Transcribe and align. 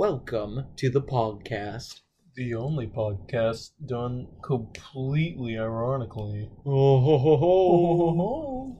welcome 0.00 0.64
to 0.76 0.88
the 0.88 1.02
podcast. 1.02 2.00
The 2.34 2.54
only 2.54 2.86
podcast 2.86 3.72
done 3.84 4.28
completely 4.42 5.58
ironically. 5.58 6.48
Oh 6.64 7.00
ho 7.02 7.18
ho 7.18 7.36
ho! 7.36 8.14
ho 8.16 8.76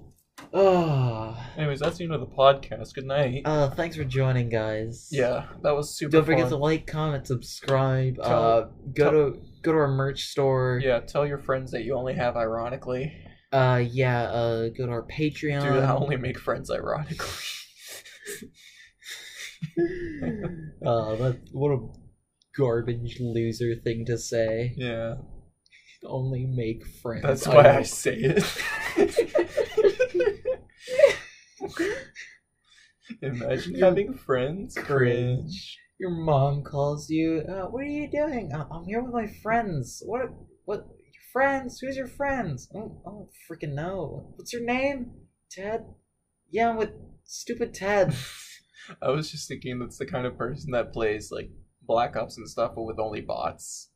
Ah, 0.55 1.51
Anyways, 1.59 1.81
that's 1.81 1.99
the 1.99 2.05
end 2.05 2.15
of 2.15 2.21
the 2.21 2.27
podcast. 2.27 2.95
Good 2.95 3.05
night. 3.05 3.43
uh, 3.45 3.69
thanks 3.69 3.97
for 3.97 4.05
joining, 4.05 4.49
guys. 4.49 5.09
yeah, 5.13 5.45
that 5.63 5.77
was 5.77 5.95
super 5.95 6.11
Don't 6.13 6.25
forget 6.25 6.45
fun. 6.45 6.53
to 6.53 6.57
like, 6.57 6.87
comment, 6.87 7.27
subscribe. 7.27 8.17
Tell- 8.17 8.25
uh, 8.53 8.67
go 8.95 9.05
tell- 9.05 9.13
to 9.33 9.41
go 9.61 9.73
to 9.73 9.79
our 9.79 9.89
merch 9.89 10.25
store. 10.29 10.81
Yeah, 10.83 11.01
tell 11.01 11.27
your 11.27 11.37
friends 11.39 11.71
that 11.73 11.85
you 11.85 11.97
only 11.97 12.15
have 12.15 12.39
ironically. 12.39 13.13
Uh, 13.53 13.85
yeah. 13.87 14.23
Uh, 14.23 14.69
go 14.71 14.87
to 14.87 14.93
our 14.93 15.03
Patreon. 15.07 15.61
Dude, 15.65 15.83
I 15.85 15.95
only 15.95 16.17
make 16.17 16.39
friends 16.39 16.71
ironically. 16.71 17.29
uh, 20.87 21.15
that 21.17 21.41
what 21.53 21.73
a 21.73 21.79
garbage 22.57 23.19
loser 23.21 23.75
thing 23.77 24.05
to 24.07 24.19
say. 24.19 24.73
yeah, 24.77 25.15
Only 26.05 26.47
make 26.47 26.87
friends. 27.03 27.23
that's 27.23 27.47
why 27.47 27.79
I 27.79 27.83
say 27.83 28.17
it. 28.17 28.45
Imagine 33.23 33.75
having 33.81 34.15
friends. 34.15 34.75
Cringe. 34.77 35.79
Your 35.99 36.11
mom 36.11 36.63
calls 36.63 37.11
you. 37.11 37.43
Uh, 37.49 37.67
what 37.67 37.83
are 37.83 37.87
you 37.87 38.09
doing? 38.11 38.53
"Uh, 38.53 38.67
I'm 38.71 38.85
here 38.85 39.03
with 39.03 39.13
my 39.13 39.27
friends. 39.43 40.03
What? 40.07 40.31
What? 40.65 40.87
Your 40.87 41.23
friends? 41.33 41.81
Who's 41.81 41.97
your 41.97 42.07
friends? 42.07 42.69
Oh, 42.75 43.01
I 43.07 43.11
don't 43.11 43.29
freaking 43.49 43.75
know. 43.75 44.33
What's 44.37 44.53
your 44.53 44.65
name? 44.65 45.13
Ted. 45.51 45.85
Yeah, 46.51 46.71
I'm 46.71 46.77
with 46.77 46.91
stupid 47.25 47.75
Ted. 47.75 48.15
I 49.03 49.11
was 49.11 49.31
just 49.31 49.49
thinking 49.49 49.79
that's 49.79 49.99
the 49.99 50.07
kind 50.07 50.27
of 50.27 50.37
person 50.37 50.73
that 50.73 50.93
plays 50.93 51.31
like 51.31 51.51
Black 51.83 52.17
Ops 52.17 52.37
and 52.39 52.49
stuff, 52.49 52.73
but 52.75 52.83
with 52.83 52.99
only 52.99 53.21
bots. 53.21 53.91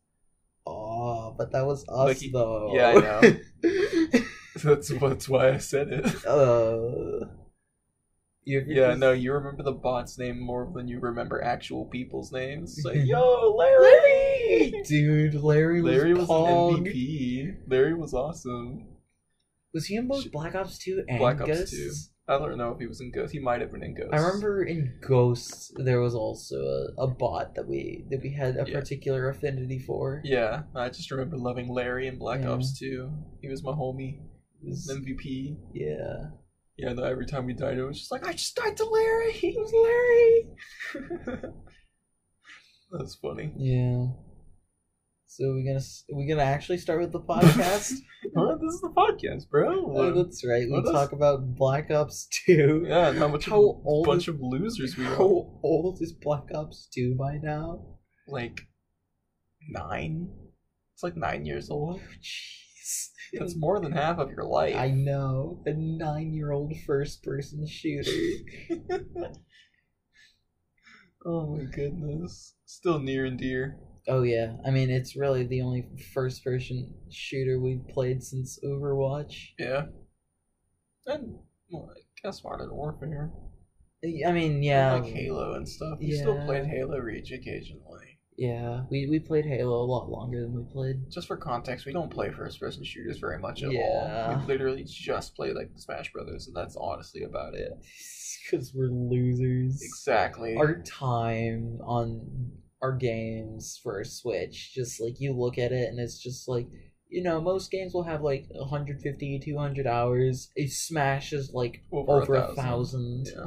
oh, 0.66 1.34
but 1.36 1.52
that 1.52 1.66
was 1.66 1.84
us 1.88 2.22
Like, 2.22 2.32
though. 2.32 2.72
yeah, 2.74 2.88
I 2.88 2.94
know. 2.94 4.20
That's 4.62 4.88
that's 4.88 5.28
why 5.28 5.50
I 5.50 5.56
said 5.58 5.88
it. 5.90 6.06
uh, 6.24 7.26
you 8.44 8.62
Yeah, 8.68 8.94
no, 8.94 9.10
you 9.10 9.32
remember 9.32 9.64
the 9.64 9.72
bot's 9.72 10.16
name 10.16 10.38
more 10.38 10.70
than 10.72 10.86
you 10.86 11.00
remember 11.00 11.42
actual 11.42 11.86
people's 11.86 12.30
names. 12.30 12.76
It's 12.78 12.86
like, 12.86 12.98
yo, 13.04 13.52
Larry! 13.58 14.82
dude, 14.86 15.34
Larry 15.34 15.82
was 15.82 15.92
Larry 15.96 16.14
was 16.14 16.28
an 16.30 16.84
MVP. 16.84 17.56
Larry 17.66 17.94
was 17.94 18.14
awesome. 18.14 18.86
Was 19.72 19.86
he 19.86 19.96
in 19.96 20.06
both 20.06 20.30
Black 20.30 20.54
Ops 20.54 20.78
Two 20.78 21.02
and 21.08 21.18
Black 21.18 21.40
Ops 21.40 21.48
Ghosts? 21.50 22.10
2. 22.28 22.32
I 22.32 22.38
don't 22.38 22.58
know 22.58 22.72
if 22.72 22.78
he 22.80 22.86
was 22.86 23.00
in 23.00 23.10
Ghost. 23.10 23.32
He 23.32 23.38
might 23.38 23.60
have 23.60 23.70
been 23.72 23.82
in 23.82 23.94
Ghost. 23.94 24.10
I 24.12 24.16
remember 24.18 24.62
in 24.64 24.94
Ghosts 25.06 25.72
there 25.76 26.00
was 26.00 26.14
also 26.14 26.56
a, 26.56 27.02
a 27.02 27.06
bot 27.06 27.54
that 27.54 27.66
we 27.68 28.06
that 28.10 28.20
we 28.22 28.32
had 28.32 28.56
a 28.56 28.64
Yeah. 28.66 28.78
particular 28.80 29.28
affinity 29.28 29.78
for. 29.78 30.20
Yeah, 30.24 30.62
I 30.74 30.88
just 30.88 31.10
remember 31.10 31.36
loving 31.36 31.68
Larry 31.68 32.06
in 32.08 32.18
Black 32.18 32.40
Yeah. 32.40 32.50
Ops 32.50 32.78
2. 32.78 33.10
He 33.42 33.48
was 33.48 33.62
my 33.62 33.72
homie. 33.72 34.20
It 34.62 34.68
was- 34.70 34.90
MVP. 34.90 35.56
yeah. 35.74 36.30
Yeah, 36.76 36.92
no, 36.92 37.04
every 37.04 37.26
time 37.26 37.46
we 37.46 37.52
died, 37.52 37.78
it 37.78 37.84
was 37.84 37.98
just 38.00 38.10
like, 38.10 38.26
I 38.26 38.32
just 38.32 38.56
died 38.56 38.76
to 38.78 38.84
Larry! 38.84 39.30
He 39.32 39.56
was 39.56 39.72
Larry! 39.72 41.36
That's 42.90 43.14
funny. 43.14 43.52
Yeah. 43.56 44.06
So 45.36 45.52
we 45.52 45.64
gonna 45.64 45.78
s- 45.78 46.04
we 46.14 46.26
gonna 46.28 46.44
actually 46.44 46.78
start 46.78 47.00
with 47.00 47.10
the 47.10 47.20
podcast? 47.20 47.92
Huh? 48.36 48.56
This 48.60 48.74
is 48.74 48.80
the 48.80 48.88
podcast, 48.88 49.50
bro. 49.50 49.92
oh, 49.96 50.12
that's 50.22 50.44
right. 50.48 50.64
We 50.66 50.70
What 50.72 50.84
is- 50.86 50.90
talk 50.92 51.10
about 51.12 51.54
Black 51.56 51.90
Ops 51.90 52.26
Two. 52.30 52.84
Yeah, 52.88 53.12
how 53.12 53.26
much 53.28 53.46
How 53.46 53.56
of 53.56 53.82
old 53.84 54.06
bunch 54.06 54.22
is- 54.28 54.34
of 54.34 54.40
losers 54.40 54.96
we 54.96 55.04
How 55.04 55.14
are. 55.14 55.60
old 55.62 55.98
is 56.00 56.12
Black 56.12 56.44
Ops 56.54 56.86
Two 56.94 57.16
by 57.16 57.38
now? 57.42 57.84
Like 58.28 58.60
nine? 59.68 60.28
It's 60.94 61.02
like 61.02 61.16
nine 61.16 61.44
years 61.44 61.68
old. 61.68 62.00
Oh, 62.00 62.08
jeez. 62.22 63.08
That's 63.32 63.56
more 63.56 63.80
than 63.80 63.90
half 63.92 64.18
of 64.18 64.30
your 64.30 64.44
life. 64.44 64.76
I 64.76 64.90
know 64.90 65.62
a 65.66 65.72
nine-year-old 65.72 66.72
first-person 66.86 67.66
shooter. 67.66 68.10
oh 71.26 71.56
my 71.56 71.64
goodness. 71.64 72.54
Still 72.64 73.00
near 73.00 73.24
and 73.24 73.36
dear. 73.38 73.78
Oh 74.06 74.22
yeah, 74.22 74.56
I 74.66 74.70
mean 74.70 74.90
it's 74.90 75.16
really 75.16 75.44
the 75.46 75.62
only 75.62 75.86
first-person 76.12 76.92
shooter 77.10 77.58
we've 77.60 77.86
played 77.88 78.22
since 78.22 78.58
Overwatch. 78.64 79.34
Yeah. 79.58 79.86
And 81.06 81.36
well, 81.70 81.90
I 81.94 82.00
guess 82.22 82.42
Modern 82.44 82.74
Warfare. 82.74 83.30
I 84.26 84.32
mean, 84.32 84.62
yeah, 84.62 84.94
like 84.94 85.06
Halo 85.12 85.54
and 85.54 85.66
stuff. 85.66 85.98
We 85.98 86.12
still 86.12 86.44
played 86.44 86.66
Halo 86.66 86.98
Reach 86.98 87.32
occasionally. 87.32 88.18
yeah. 88.36 88.82
We 88.90 89.06
we 89.08 89.18
played 89.18 89.46
Halo 89.46 89.82
a 89.82 89.86
lot 89.86 90.10
longer 90.10 90.42
than 90.42 90.52
we 90.52 90.64
played. 90.70 91.10
Just 91.10 91.26
for 91.26 91.38
context, 91.38 91.86
we 91.86 91.92
don't 91.92 92.10
play 92.10 92.30
first 92.30 92.60
person 92.60 92.84
shooters 92.84 93.18
very 93.18 93.38
much 93.38 93.62
at 93.62 93.68
all. 93.68 93.72
Yeah. 93.72 94.38
We 94.38 94.46
literally 94.46 94.84
just 94.86 95.34
play 95.34 95.54
like 95.54 95.70
Smash 95.76 96.12
Brothers, 96.12 96.46
and 96.48 96.54
that's 96.56 96.76
honestly 96.76 97.22
about 97.22 97.54
it. 97.54 97.72
Because 98.50 98.74
we're 98.74 98.88
losers. 98.90 99.80
Exactly. 99.82 100.54
Our 100.54 100.82
time 100.82 101.78
on 101.82 102.52
our 102.84 102.92
games 102.92 103.80
for 103.82 104.00
a 104.00 104.04
Switch, 104.04 104.74
just 104.74 105.00
like 105.00 105.18
you 105.18 105.32
look 105.32 105.56
at 105.56 105.72
it 105.72 105.88
and 105.88 105.98
it's 105.98 106.18
just 106.22 106.46
like, 106.46 106.66
you 107.08 107.22
know, 107.22 107.40
most 107.40 107.70
games 107.70 107.94
will 107.94 108.02
have 108.02 108.20
like 108.20 108.44
150, 108.50 109.38
200 109.38 109.86
hours. 109.86 110.50
A 110.58 110.66
Smash 110.66 111.32
is 111.32 111.50
like 111.54 111.82
over, 111.90 112.34
a 112.34 112.54
thousand. 112.54 113.26
Yeah. 113.34 113.46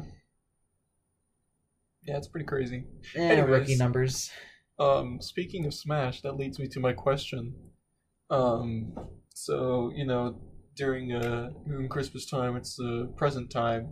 Yeah, 2.03 2.17
it's 2.17 2.27
pretty 2.27 2.47
crazy. 2.47 2.85
Eh, 3.15 3.33
Anyways. 3.33 3.59
rookie 3.59 3.75
numbers. 3.75 4.31
Um, 4.79 5.21
speaking 5.21 5.67
of 5.67 5.73
Smash, 5.75 6.21
that 6.21 6.35
leads 6.37 6.57
me 6.57 6.67
to 6.69 6.79
my 6.79 6.93
question. 6.93 7.53
Um, 8.31 8.93
so 9.35 9.91
you 9.95 10.05
know, 10.05 10.41
during 10.75 11.13
uh 11.13 11.51
Christmas 11.89 12.25
time, 12.25 12.55
it's 12.55 12.79
uh, 12.79 13.05
present 13.15 13.51
time. 13.51 13.89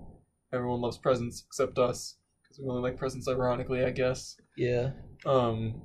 Everyone 0.52 0.82
loves 0.82 0.98
presents 0.98 1.44
except 1.46 1.78
us 1.78 2.16
we 2.62 2.70
only 2.70 2.82
like 2.82 2.98
presents. 2.98 3.28
Ironically, 3.28 3.84
I 3.84 3.92
guess. 3.92 4.38
Yeah. 4.58 4.92
Um, 5.26 5.82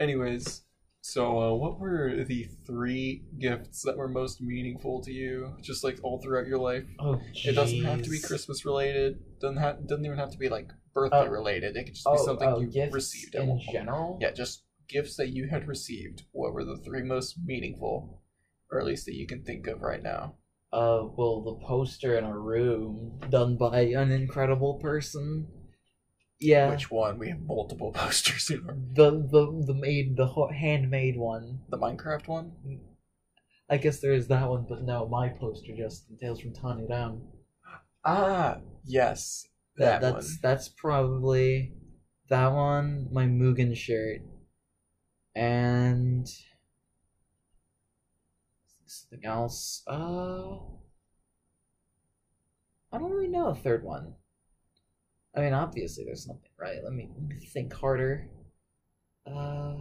anyways, 0.00 0.62
so 1.00 1.38
uh, 1.38 1.54
what 1.54 1.78
were 1.78 2.24
the 2.24 2.48
three 2.66 3.24
gifts 3.38 3.82
that 3.82 3.96
were 3.96 4.08
most 4.08 4.40
meaningful 4.40 5.02
to 5.02 5.12
you, 5.12 5.54
just 5.60 5.84
like 5.84 5.98
all 6.02 6.20
throughout 6.20 6.46
your 6.46 6.58
life? 6.58 6.84
Oh, 6.98 7.20
geez. 7.32 7.46
It 7.52 7.54
doesn't 7.54 7.84
have 7.84 8.02
to 8.02 8.10
be. 8.10 8.20
Christmas 8.20 8.64
related. 8.64 9.18
Doesn't 9.40 9.58
have 9.58 9.86
doesn't 9.86 10.04
even 10.04 10.18
have 10.18 10.30
to 10.30 10.38
be 10.38 10.48
like 10.48 10.70
birthday 10.94 11.26
Oh. 11.26 11.26
related. 11.26 11.76
It 11.76 11.84
could 11.84 11.94
just 11.94 12.06
Oh, 12.06 12.12
be 12.14 12.18
something 12.24 12.48
oh, 12.48 12.60
you 12.60 12.90
received 12.90 13.34
in 13.34 13.60
general. 13.72 14.18
Yeah, 14.20 14.30
just 14.30 14.64
gifts 14.88 15.16
that 15.16 15.30
you 15.30 15.48
had 15.48 15.66
received. 15.66 16.22
What 16.32 16.52
were 16.54 16.64
the 16.64 16.76
three 16.76 17.02
most 17.02 17.36
meaningful, 17.44 18.22
or 18.70 18.78
at 18.80 18.86
least 18.86 19.06
that 19.06 19.14
you 19.14 19.26
can 19.26 19.42
think 19.42 19.66
of 19.66 19.80
right 19.82 20.02
now? 20.02 20.36
Uh, 20.72 21.06
well, 21.16 21.40
the 21.42 21.54
poster 21.66 22.16
in 22.18 22.24
our 22.24 22.38
room 22.40 23.20
done 23.30 23.56
by 23.56 23.80
an 23.82 24.10
incredible 24.10 24.74
person. 24.80 25.46
Yeah. 26.40 26.70
Which 26.70 26.90
one? 26.90 27.18
We 27.18 27.28
have 27.30 27.40
multiple 27.40 27.92
posters 27.94 28.50
in 28.50 28.66
our 28.68 28.74
The 28.74 29.10
the 29.10 29.64
the 29.66 29.74
made 29.74 30.16
the 30.16 30.26
handmade 30.52 31.16
one. 31.16 31.60
the 31.70 31.78
Minecraft 31.78 32.28
one. 32.28 32.52
I 33.70 33.78
guess 33.78 34.00
there 34.00 34.12
is 34.12 34.28
that 34.28 34.48
one, 34.48 34.66
but 34.68 34.82
no, 34.82 35.06
my 35.08 35.30
poster 35.30 35.74
just 35.76 36.04
Tales 36.20 36.40
from 36.40 36.52
Tiny 36.52 36.86
Down. 36.86 37.22
Ah, 38.04 38.58
yes, 38.84 39.46
That, 39.78 40.00
that, 40.00 40.12
that's 40.12 40.32
one. 40.32 40.38
that's 40.42 40.68
probably 40.68 41.72
that 42.28 42.48
one. 42.48 43.08
My 43.10 43.24
Mugen 43.24 43.74
shirt, 43.74 44.20
and 45.34 46.28
something 48.86 49.24
else. 49.24 49.82
Uh, 49.86 50.56
I 52.92 52.98
don't 52.98 53.10
really 53.10 53.28
know 53.28 53.48
a 53.48 53.54
third 53.54 53.82
one. 53.84 54.14
I 55.36 55.40
mean, 55.40 55.52
obviously 55.52 56.04
there's 56.04 56.26
nothing, 56.26 56.50
right? 56.58 56.82
Let 56.82 56.92
me, 56.92 57.08
think 57.52 57.72
harder. 57.72 58.28
Uh, 59.26 59.74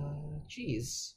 jeez. 0.50 1.14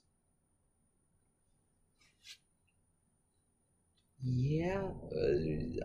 Yeah, 4.22 4.88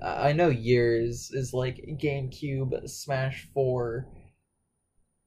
uh, 0.01 0.05
I 0.05 0.33
know 0.33 0.49
years 0.49 1.31
is 1.31 1.53
like 1.53 1.77
GameCube, 2.01 2.89
Smash 2.89 3.47
4, 3.53 4.07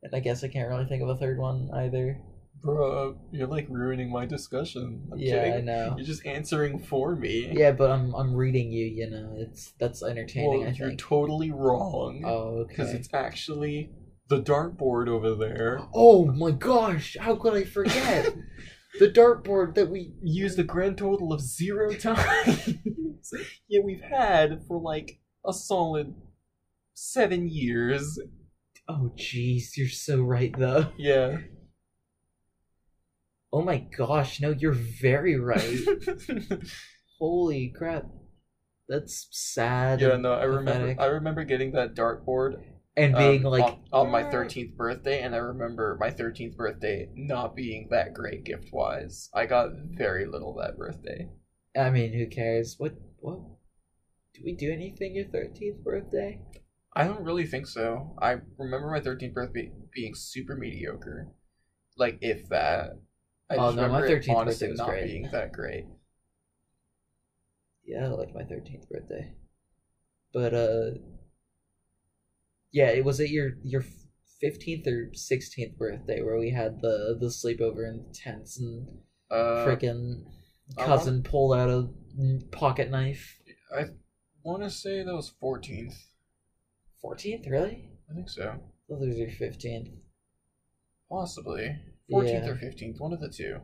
and 0.03 0.15
I 0.15 0.21
guess 0.21 0.45
I 0.45 0.49
can't 0.49 0.69
really 0.69 0.87
think 0.87 1.03
of 1.03 1.09
a 1.09 1.17
third 1.17 1.39
one 1.39 1.71
either. 1.75 2.21
Bro, 2.65 3.19
you're 3.31 3.47
like 3.47 3.67
ruining 3.69 4.11
my 4.11 4.25
discussion. 4.25 5.07
I'm 5.13 5.19
yeah, 5.19 5.55
I 5.57 5.61
know. 5.61 5.95
You're 5.99 6.07
just 6.07 6.25
answering 6.25 6.79
for 6.79 7.15
me. 7.15 7.51
Yeah, 7.53 7.73
but 7.73 7.91
I'm 7.91 8.15
I'm 8.15 8.35
reading 8.35 8.73
you. 8.73 8.87
You 8.87 9.11
know, 9.11 9.35
it's 9.37 9.75
that's 9.79 10.03
entertaining. 10.03 10.61
Well, 10.63 10.73
you're 10.73 10.95
totally 10.97 11.51
wrong. 11.51 12.23
oh, 12.25 12.61
okay. 12.61 12.75
Because 12.77 12.95
it's 12.95 13.09
actually 13.13 13.91
the 14.31 14.41
dartboard 14.41 15.09
over 15.09 15.35
there. 15.35 15.81
Oh 15.95 16.25
my 16.25 16.53
gosh! 16.53 17.19
How 17.21 17.37
could 17.37 17.53
I 17.53 17.65
forget 17.65 18.35
the 18.99 19.11
dartboard 19.11 19.75
that 19.75 19.91
we? 19.91 20.15
Used 20.23 20.59
a 20.59 20.65
grand 20.65 20.97
total 20.97 21.35
of 21.35 21.43
zero 21.43 21.93
times. 21.95 22.75
yeah, 23.69 23.81
we've 23.85 24.01
had 24.01 24.63
for 24.67 24.81
like 24.81 25.21
a 25.47 25.53
solid 25.53 26.15
seven 26.95 27.47
years. 27.47 28.19
Oh 28.89 29.13
jeez, 29.19 29.77
you're 29.77 29.89
so 29.89 30.23
right 30.23 30.55
though. 30.59 30.87
Yeah. 30.97 31.39
Oh 33.55 33.63
my 33.63 33.79
gosh, 33.97 34.41
no, 34.41 34.51
you're 34.51 34.73
very 34.73 35.39
right. 35.39 35.79
Holy 37.21 37.69
crap. 37.69 38.05
That's 38.89 39.29
sad. 39.31 40.01
yeah, 40.01 40.17
no, 40.17 40.33
I 40.33 40.43
remember. 40.43 40.73
pathetic. 40.73 41.01
I 41.01 41.07
remember 41.07 41.45
getting 41.45 41.71
that 41.71 41.95
dartboard 41.95 42.61
and 42.97 43.15
being 43.15 43.47
um, 43.47 43.53
like 43.53 43.63
on, 43.63 43.79
on 43.93 44.11
my 44.11 44.25
thirteenth 44.25 44.77
birthday, 44.77 45.23
and 45.23 45.37
I 45.37 45.39
remember 45.39 45.97
my 46.01 46.11
thirteenth 46.11 46.57
birthday 46.57 47.09
not 47.15 47.55
being 47.55 47.87
that 47.93 48.13
great 48.13 48.43
gift 48.43 48.73
wise. 48.73 49.31
I 49.33 49.47
got 49.47 49.71
very 49.73 50.27
little 50.27 50.57
that 50.57 50.77
birthday. 50.77 51.29
I 51.79 51.91
mean, 51.91 52.13
who 52.13 52.27
cares? 52.27 52.75
What 52.79 52.95
what 53.21 53.39
do 54.35 54.43
we 54.45 54.57
do 54.57 54.73
anything 54.73 55.15
your 55.15 55.27
thirteenth 55.27 55.85
birthday? 55.85 56.41
I 56.93 57.05
don't 57.05 57.23
really 57.23 57.47
think 57.47 57.69
so. 57.69 58.17
I 58.21 58.39
remember 58.59 58.91
my 58.91 59.01
thirteenth 59.01 59.35
birthday 59.35 59.71
being 59.95 60.17
super 60.17 60.57
mediocre, 60.57 61.29
like 61.97 62.19
if 62.21 62.49
that. 62.49 62.95
I 63.51 63.57
Oh, 63.57 63.67
just 63.67 63.77
no, 63.77 63.83
my 63.89 64.01
remember 64.01 64.07
it 64.07 64.11
13th 64.25 64.37
honestly 64.39 64.69
birthday 64.69 64.71
was 64.71 64.79
not 64.79 64.89
great. 64.91 65.07
being 65.07 65.29
that 65.33 65.53
great. 65.53 65.85
Yeah, 67.85 68.09
like 68.09 68.35
my 68.35 68.45
thirteenth 68.45 68.89
birthday. 68.89 69.35
But 70.33 70.55
uh 70.55 70.91
Yeah, 72.73 72.89
it 72.91 73.05
was 73.05 73.21
at 73.21 73.29
your 73.31 73.59
your 73.63 73.85
fifteenth 74.41 74.87
or 74.87 75.11
sixteenth 75.15 75.77
birthday 75.77 76.23
where 76.23 76.39
we 76.39 76.51
had 76.51 76.81
the 76.81 77.17
the 77.21 77.27
sleepover 77.29 77.89
in 77.89 78.13
tents 78.13 78.59
and 78.59 79.03
Uh, 79.31 79.65
freaking 79.67 80.25
cousin 80.79 81.23
pulled 81.23 81.57
out 81.57 81.69
a 81.71 81.89
pocket 82.51 82.91
knife. 82.91 83.39
I 83.77 83.85
want 84.43 84.63
to 84.63 84.71
say 84.71 85.03
that 85.03 85.15
was 85.15 85.29
fourteenth. 85.29 85.95
Fourteenth, 87.01 87.47
really? 87.47 87.91
I 88.11 88.15
think 88.15 88.29
so. 88.31 88.61
it 88.89 88.99
was 88.99 89.17
your 89.19 89.31
fifteenth. 89.31 89.89
Possibly 91.11 91.77
fourteenth 92.11 92.45
Yeah. 92.45 92.51
or 92.53 92.57
fifteenth, 92.57 93.01
one 93.01 93.13
of 93.13 93.21
the 93.21 93.29
two. 93.31 93.59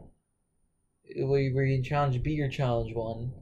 Were 1.17 1.41
you, 1.41 1.55
were 1.55 1.65
you 1.65 1.77
in 1.77 1.83
challenge 1.83 2.23
B 2.23 2.41
or 2.41 2.49
challenge 2.49 2.95
one? 2.95 3.33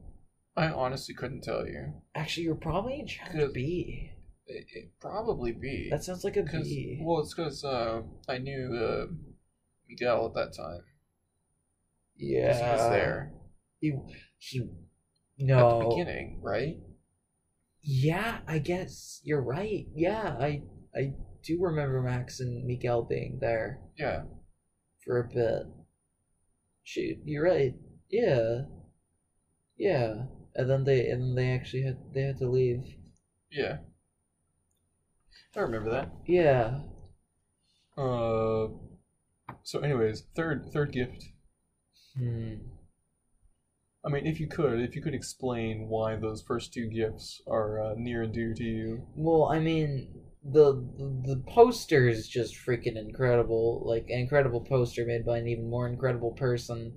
I 0.57 0.67
honestly 0.67 1.13
couldn't 1.15 1.41
tell 1.43 1.65
you. 1.67 1.93
Actually, 2.15 2.43
you're 2.43 2.55
probably 2.55 2.99
in 2.99 3.07
challenge. 3.07 3.53
B. 3.53 4.11
It, 4.47 4.65
it 4.73 4.91
probably 4.99 5.51
be. 5.51 5.89
That 5.91 6.03
sounds 6.03 6.23
like 6.23 6.35
a 6.35 6.43
B. 6.43 6.99
well, 7.03 7.19
it's 7.21 7.33
because 7.33 7.63
uh, 7.63 8.01
I 8.27 8.39
knew 8.39 8.75
uh, 8.75 9.05
Miguel 9.87 10.25
at 10.25 10.33
that 10.33 10.55
time. 10.57 10.81
Yeah, 12.17 12.53
he 12.53 12.63
was 12.63 12.89
there 12.89 13.31
He, 13.79 13.93
he, 14.39 14.61
No. 15.37 15.69
at 15.69 15.83
the 15.83 15.89
beginning, 15.89 16.39
right? 16.43 16.77
Yeah, 17.81 18.39
I 18.47 18.57
guess 18.59 19.21
you're 19.23 19.41
right. 19.43 19.85
Yeah, 19.95 20.35
I, 20.39 20.63
I 20.95 21.13
do 21.43 21.59
remember 21.61 22.01
Max 22.01 22.39
and 22.41 22.65
Miguel 22.65 23.03
being 23.03 23.37
there 23.39 23.79
Yeah. 23.97 24.23
For 25.09 25.21
a 25.21 25.23
bit. 25.23 25.65
Shoot, 26.83 27.17
you're 27.25 27.43
right. 27.43 27.73
Yeah, 28.11 28.61
yeah. 29.75 30.25
And 30.53 30.69
then 30.69 30.83
they, 30.83 31.09
and 31.09 31.23
then 31.23 31.35
they 31.35 31.51
actually 31.51 31.81
had, 31.81 31.97
they 32.13 32.21
had 32.21 32.37
to 32.37 32.47
leave. 32.47 32.83
Yeah. 33.51 33.77
I 35.55 35.61
remember 35.61 35.89
that. 35.89 36.11
Yeah. 36.27 36.81
Uh. 37.97 38.67
So, 39.63 39.79
anyways, 39.79 40.25
third 40.35 40.71
third 40.71 40.91
gift. 40.91 41.25
Hmm. 42.15 42.53
I 44.05 44.09
mean, 44.09 44.27
if 44.27 44.39
you 44.39 44.47
could, 44.47 44.79
if 44.79 44.95
you 44.95 45.01
could 45.01 45.15
explain 45.15 45.87
why 45.89 46.17
those 46.17 46.43
first 46.43 46.71
two 46.71 46.87
gifts 46.87 47.41
are 47.47 47.83
uh, 47.83 47.93
near 47.97 48.21
and 48.21 48.33
dear 48.33 48.53
to 48.53 48.63
you. 48.63 49.07
Well, 49.15 49.45
I 49.45 49.59
mean, 49.59 50.28
the 50.43 50.73
the 51.25 51.43
poster 51.47 52.07
is 52.07 52.27
just 52.27 52.55
freaking 52.55 52.97
incredible. 52.97 53.83
Like 53.85 54.09
an 54.09 54.19
incredible 54.19 54.61
poster 54.61 55.05
made 55.05 55.25
by 55.25 55.37
an 55.39 55.47
even 55.47 55.69
more 55.69 55.87
incredible 55.87 56.31
person. 56.31 56.93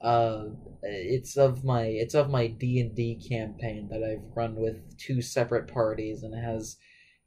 Uh, 0.00 0.46
it's 0.82 1.36
of 1.36 1.64
my 1.64 1.84
it's 1.84 2.14
of 2.14 2.28
my 2.30 2.46
D 2.48 2.80
and 2.80 2.94
D 2.94 3.20
campaign 3.28 3.88
that 3.90 4.02
I've 4.02 4.36
run 4.36 4.56
with 4.56 4.98
two 4.98 5.22
separate 5.22 5.68
parties, 5.72 6.22
and 6.22 6.34
it 6.34 6.42
has 6.42 6.76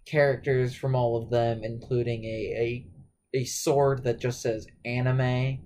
characters 0.06 0.76
from 0.76 0.96
all 0.96 1.22
of 1.22 1.30
them, 1.30 1.62
including 1.64 2.24
a 2.26 2.88
a 3.34 3.40
a 3.42 3.46
sword 3.46 4.04
that 4.04 4.20
just 4.20 4.42
says 4.42 4.68
anime. 4.86 5.60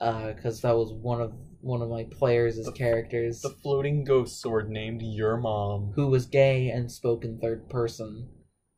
Uh, 0.00 0.32
because 0.32 0.60
that 0.60 0.76
was 0.76 0.92
one 0.92 1.20
of 1.20 1.32
one 1.60 1.80
of 1.80 1.88
my 1.88 2.04
players' 2.10 2.56
The- 2.62 2.72
characters 2.72 3.40
The 3.40 3.48
floating 3.62 4.04
ghost 4.04 4.40
sword 4.40 4.68
named 4.68 5.00
Your 5.02 5.36
Mom. 5.38 5.92
who 5.94 6.08
was 6.08 6.26
gay 6.26 6.68
and 6.68 6.90
spoke 6.92 7.24
in 7.24 7.38
third 7.38 7.70
person. 7.70 8.28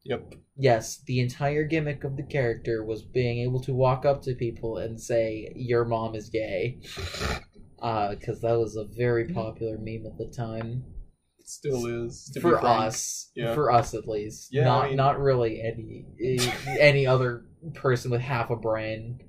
Yep. 0.09 0.35
Yes, 0.57 1.03
the 1.07 1.21
entire 1.21 1.65
gimmick 1.65 2.05
of 2.05 2.17
the 2.17 2.23
character 2.23 2.85
was 2.85 3.03
being 3.03 3.41
able 3.41 3.61
to 3.61 3.75
walk 3.75 4.07
up 4.07 4.23
to 4.23 4.35
people 4.35 4.79
and 4.79 5.01
say, 5.01 5.53
Your 5.55 5.85
mom 5.85 6.15
is 6.15 6.31
gay. 6.31 6.81
Uh, 7.83 8.15
because 8.15 8.41
that 8.41 8.59
was 8.59 8.75
a 8.77 8.85
very 8.97 9.27
popular 9.29 9.77
meme 9.79 10.07
at 10.07 10.17
the 10.17 10.33
time. 10.35 10.83
It 11.39 11.47
Still 11.49 11.85
is. 12.07 12.31
to 12.35 12.41
For 12.41 12.65
us. 12.65 13.31
Yeah. 13.37 13.55
For 13.55 13.71
us 13.71 13.93
at 13.95 14.09
least. 14.09 14.49
Yeah, 14.51 14.65
not 14.65 14.85
I 14.85 14.89
mean- 14.89 14.97
not 14.97 15.21
really 15.21 15.61
any 15.61 16.07
any 16.81 17.07
other 17.07 17.45
person 17.75 18.11
with 18.11 18.23
half 18.23 18.49
a 18.51 18.57
brain. 18.57 19.21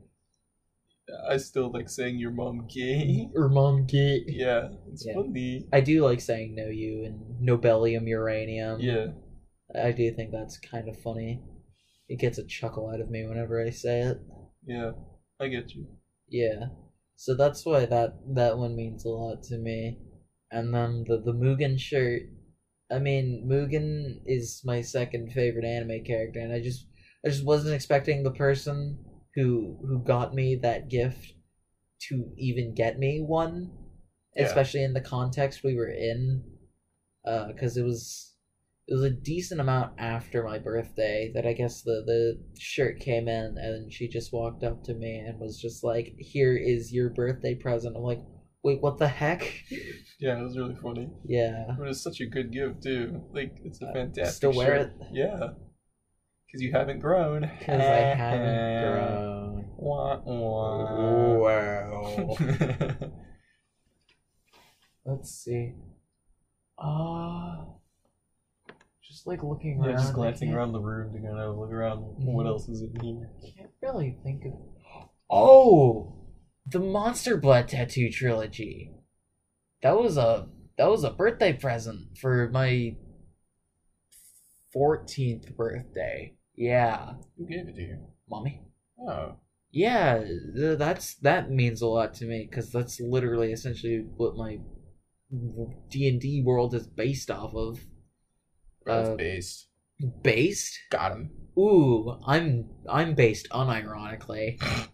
I 1.29 1.37
still 1.37 1.71
like 1.71 1.89
saying 1.89 2.19
your 2.19 2.31
mom 2.31 2.67
gay. 2.73 3.29
Or 3.35 3.47
mom 3.49 3.85
gay. 3.85 4.23
Yeah, 4.27 4.69
it's 4.91 5.05
Yeah. 5.05 5.13
funny. 5.15 5.65
I 5.73 5.79
do 5.81 6.03
like 6.03 6.19
saying 6.21 6.55
no 6.55 6.67
you 6.67 7.03
and 7.05 7.41
nobelium 7.41 8.07
uranium. 8.07 8.79
Yeah. 8.81 9.07
I 9.75 9.91
do 9.91 10.11
think 10.11 10.31
that's 10.31 10.57
kind 10.57 10.87
of 10.89 10.99
funny. 10.99 11.41
It 12.09 12.19
gets 12.19 12.37
a 12.37 12.43
chuckle 12.45 12.89
out 12.89 13.01
of 13.01 13.09
me 13.09 13.25
whenever 13.25 13.61
I 13.61 13.69
say 13.69 14.01
it. 14.01 14.17
Yeah. 14.65 14.91
I 15.39 15.47
get 15.47 15.73
you. 15.75 15.87
Yeah. 16.29 16.67
So 17.15 17.35
that's 17.35 17.65
why 17.65 17.85
that 17.85 18.13
that 18.35 18.57
one 18.57 18.75
means 18.75 19.05
a 19.05 19.09
lot 19.09 19.43
to 19.43 19.57
me. 19.57 19.99
And 20.51 20.73
then 20.73 21.03
the 21.07 21.19
the 21.19 21.33
Mugen 21.33 21.79
shirt. 21.79 22.23
I 22.89 22.99
mean, 22.99 23.45
Mugen 23.47 24.21
is 24.25 24.61
my 24.63 24.81
second 24.81 25.31
favorite 25.33 25.65
anime 25.65 26.03
character, 26.05 26.39
and 26.39 26.53
I 26.53 26.61
just 26.61 26.87
I 27.25 27.29
just 27.29 27.45
wasn't 27.45 27.75
expecting 27.75 28.23
the 28.23 28.31
person 28.31 29.03
who 29.35 29.77
who 29.81 29.99
got 30.03 30.33
me 30.33 30.55
that 30.55 30.89
gift 30.89 31.33
to 32.09 32.33
even 32.37 32.73
get 32.75 32.99
me 32.99 33.21
one, 33.21 33.71
Yeah. 34.35 34.45
especially 34.45 34.83
in 34.83 34.93
the 34.93 35.01
context 35.01 35.63
we 35.63 35.75
were 35.75 35.89
in, 35.89 36.43
uh, 37.25 37.47
because 37.47 37.77
it 37.77 37.83
was 37.83 38.35
it 38.87 38.93
was 38.93 39.03
a 39.03 39.09
decent 39.09 39.59
amount 39.59 39.93
after 39.99 40.43
my 40.43 40.59
birthday 40.59 41.31
that 41.33 41.45
I 41.45 41.53
guess 41.53 41.81
the 41.81 42.03
the 42.05 42.39
shirt 42.59 42.99
came 42.99 43.27
in, 43.27 43.57
and 43.57 43.91
she 43.91 44.07
just 44.07 44.31
walked 44.33 44.63
up 44.63 44.83
to 44.85 44.93
me 44.93 45.17
and 45.19 45.39
was 45.39 45.59
just 45.59 45.83
like, 45.83 46.15
"Here 46.17 46.55
is 46.55 46.93
your 46.93 47.09
birthday 47.09 47.53
present." 47.55 47.95
I'm 47.97 48.03
like, 48.03 48.21
"Wait, 48.63 48.81
what 48.81 48.97
the 48.97 49.07
heck?" 49.07 49.43
Yeah, 50.19 50.39
it 50.39 50.43
was 50.43 50.57
really 50.57 50.73
funny. 50.81 51.09
yeah, 51.27 51.75
But 51.77 51.89
it's 51.89 52.01
such 52.01 52.21
a 52.21 52.25
good 52.25 52.51
gift 52.51 52.81
too. 52.81 53.21
Like 53.33 53.55
it's 53.63 53.79
a 53.83 53.85
Uh, 53.87 53.93
fantastic. 53.93 54.35
still 54.35 54.53
wear 54.53 54.77
shirt. 54.79 54.93
Yeah. 55.11 55.49
Because 56.47 56.61
you 56.63 56.71
haven't 56.71 57.01
grown. 57.01 57.41
because 57.59 57.81
I 57.81 57.97
haven't 58.15 58.81
grown. 58.81 59.65
Wah, 59.77 60.19
wah. 60.25 61.37
Wow. 61.37 62.37
Let's 65.05 65.31
see. 65.31 65.73
Uh 66.79 67.65
just 69.17 69.27
like 69.27 69.41
looking 69.43 69.79
yeah, 69.81 69.87
around. 69.89 69.97
just 69.97 70.13
glancing 70.13 70.53
around 70.53 70.73
the 70.73 70.79
room 70.79 71.11
to 71.11 71.19
kind 71.19 71.39
of 71.39 71.57
look 71.57 71.71
around. 71.71 72.01
What 72.23 72.45
Mhm. 72.45 72.49
else 72.49 72.69
is 72.69 72.81
in 72.83 72.95
here? 73.01 73.31
I 73.43 73.49
can't 73.57 73.71
really 73.81 74.17
think 74.23 74.45
of. 74.45 74.53
Oh, 75.29 76.13
the 76.67 76.79
Monster 76.79 77.35
Blood 77.37 77.67
Tattoo 77.67 78.11
trilogy. 78.11 78.93
That 79.81 79.97
was 79.97 80.17
a 80.17 80.49
that 80.77 80.89
was 80.89 81.03
a 81.03 81.09
birthday 81.11 81.53
present 81.53 82.15
for 82.19 82.49
my 82.49 82.95
fourteenth 84.71 85.55
birthday. 85.55 86.35
Yeah, 86.55 87.15
Who 87.37 87.47
gave 87.47 87.67
it 87.67 87.75
to 87.75 87.81
you? 87.81 87.99
mommy. 88.29 88.61
Oh. 88.99 89.37
Yeah, 89.71 90.23
th- 90.55 90.77
that's 90.77 91.15
that 91.15 91.49
means 91.49 91.81
a 91.81 91.87
lot 91.87 92.13
to 92.15 92.25
me 92.25 92.47
because 92.49 92.71
that's 92.71 92.99
literally 92.99 93.51
essentially 93.51 93.99
what 94.17 94.35
my 94.35 94.59
D 95.89 96.07
and 96.07 96.21
D 96.21 96.41
world 96.43 96.73
is 96.75 96.87
based 96.87 97.31
off 97.31 97.53
of. 97.55 97.85
That's 98.87 99.09
Uh, 99.09 99.15
based. 99.15 99.67
Based? 100.23 100.79
Got 100.89 101.11
him. 101.13 101.31
Ooh, 101.57 102.17
I'm 102.25 102.69
I'm 102.89 103.13
based 103.15 103.49
unironically. 103.49 104.61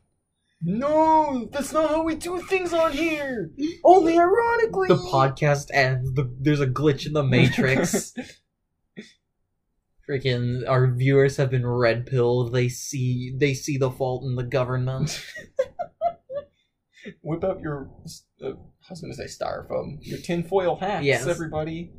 No, 0.65 1.49
that's 1.51 1.73
not 1.73 1.89
how 1.89 2.03
we 2.03 2.15
do 2.15 2.39
things 2.39 2.71
on 2.71 2.93
here. 2.93 3.51
Only 3.83 4.17
ironically. 4.17 4.87
the 4.87 4.95
podcast 4.95 5.67
ends. 5.73 6.13
The, 6.13 6.33
there's 6.39 6.61
a 6.61 6.67
glitch 6.67 7.05
in 7.05 7.11
the 7.11 7.21
matrix. 7.21 8.13
Freaking, 10.09 10.65
our 10.65 10.87
viewers 10.89 11.35
have 11.35 11.49
been 11.51 11.67
red 11.67 12.05
pilled. 12.05 12.53
They 12.53 12.69
see 12.69 13.33
they 13.37 13.53
see 13.53 13.77
the 13.77 13.91
fault 13.91 14.23
in 14.23 14.35
the 14.37 14.43
government. 14.43 15.21
Whip 17.21 17.43
out 17.43 17.59
your. 17.59 17.89
Uh, 18.41 18.51
I 18.51 18.89
was 18.89 19.01
gonna 19.01 19.13
say 19.13 19.25
styrofoam. 19.25 19.97
Your 20.01 20.19
tinfoil 20.19 20.77
hats, 20.77 21.05
Yes. 21.05 21.27
everybody. 21.27 21.91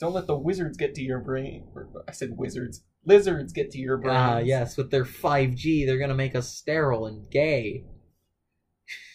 Don't 0.00 0.14
let 0.14 0.26
the 0.26 0.36
wizards 0.36 0.76
get 0.76 0.94
to 0.96 1.02
your 1.02 1.20
brain. 1.20 1.68
Or, 1.74 1.88
I 2.08 2.12
said 2.12 2.36
wizards. 2.36 2.82
lizards 3.04 3.52
get 3.52 3.70
to 3.72 3.78
your 3.78 3.96
brain. 3.98 4.16
Ah, 4.16 4.38
yes, 4.38 4.76
with 4.76 4.90
their 4.90 5.04
5G, 5.04 5.86
they're 5.86 5.98
gonna 5.98 6.14
make 6.14 6.34
us 6.34 6.48
sterile 6.48 7.06
and 7.06 7.30
gay. 7.30 7.84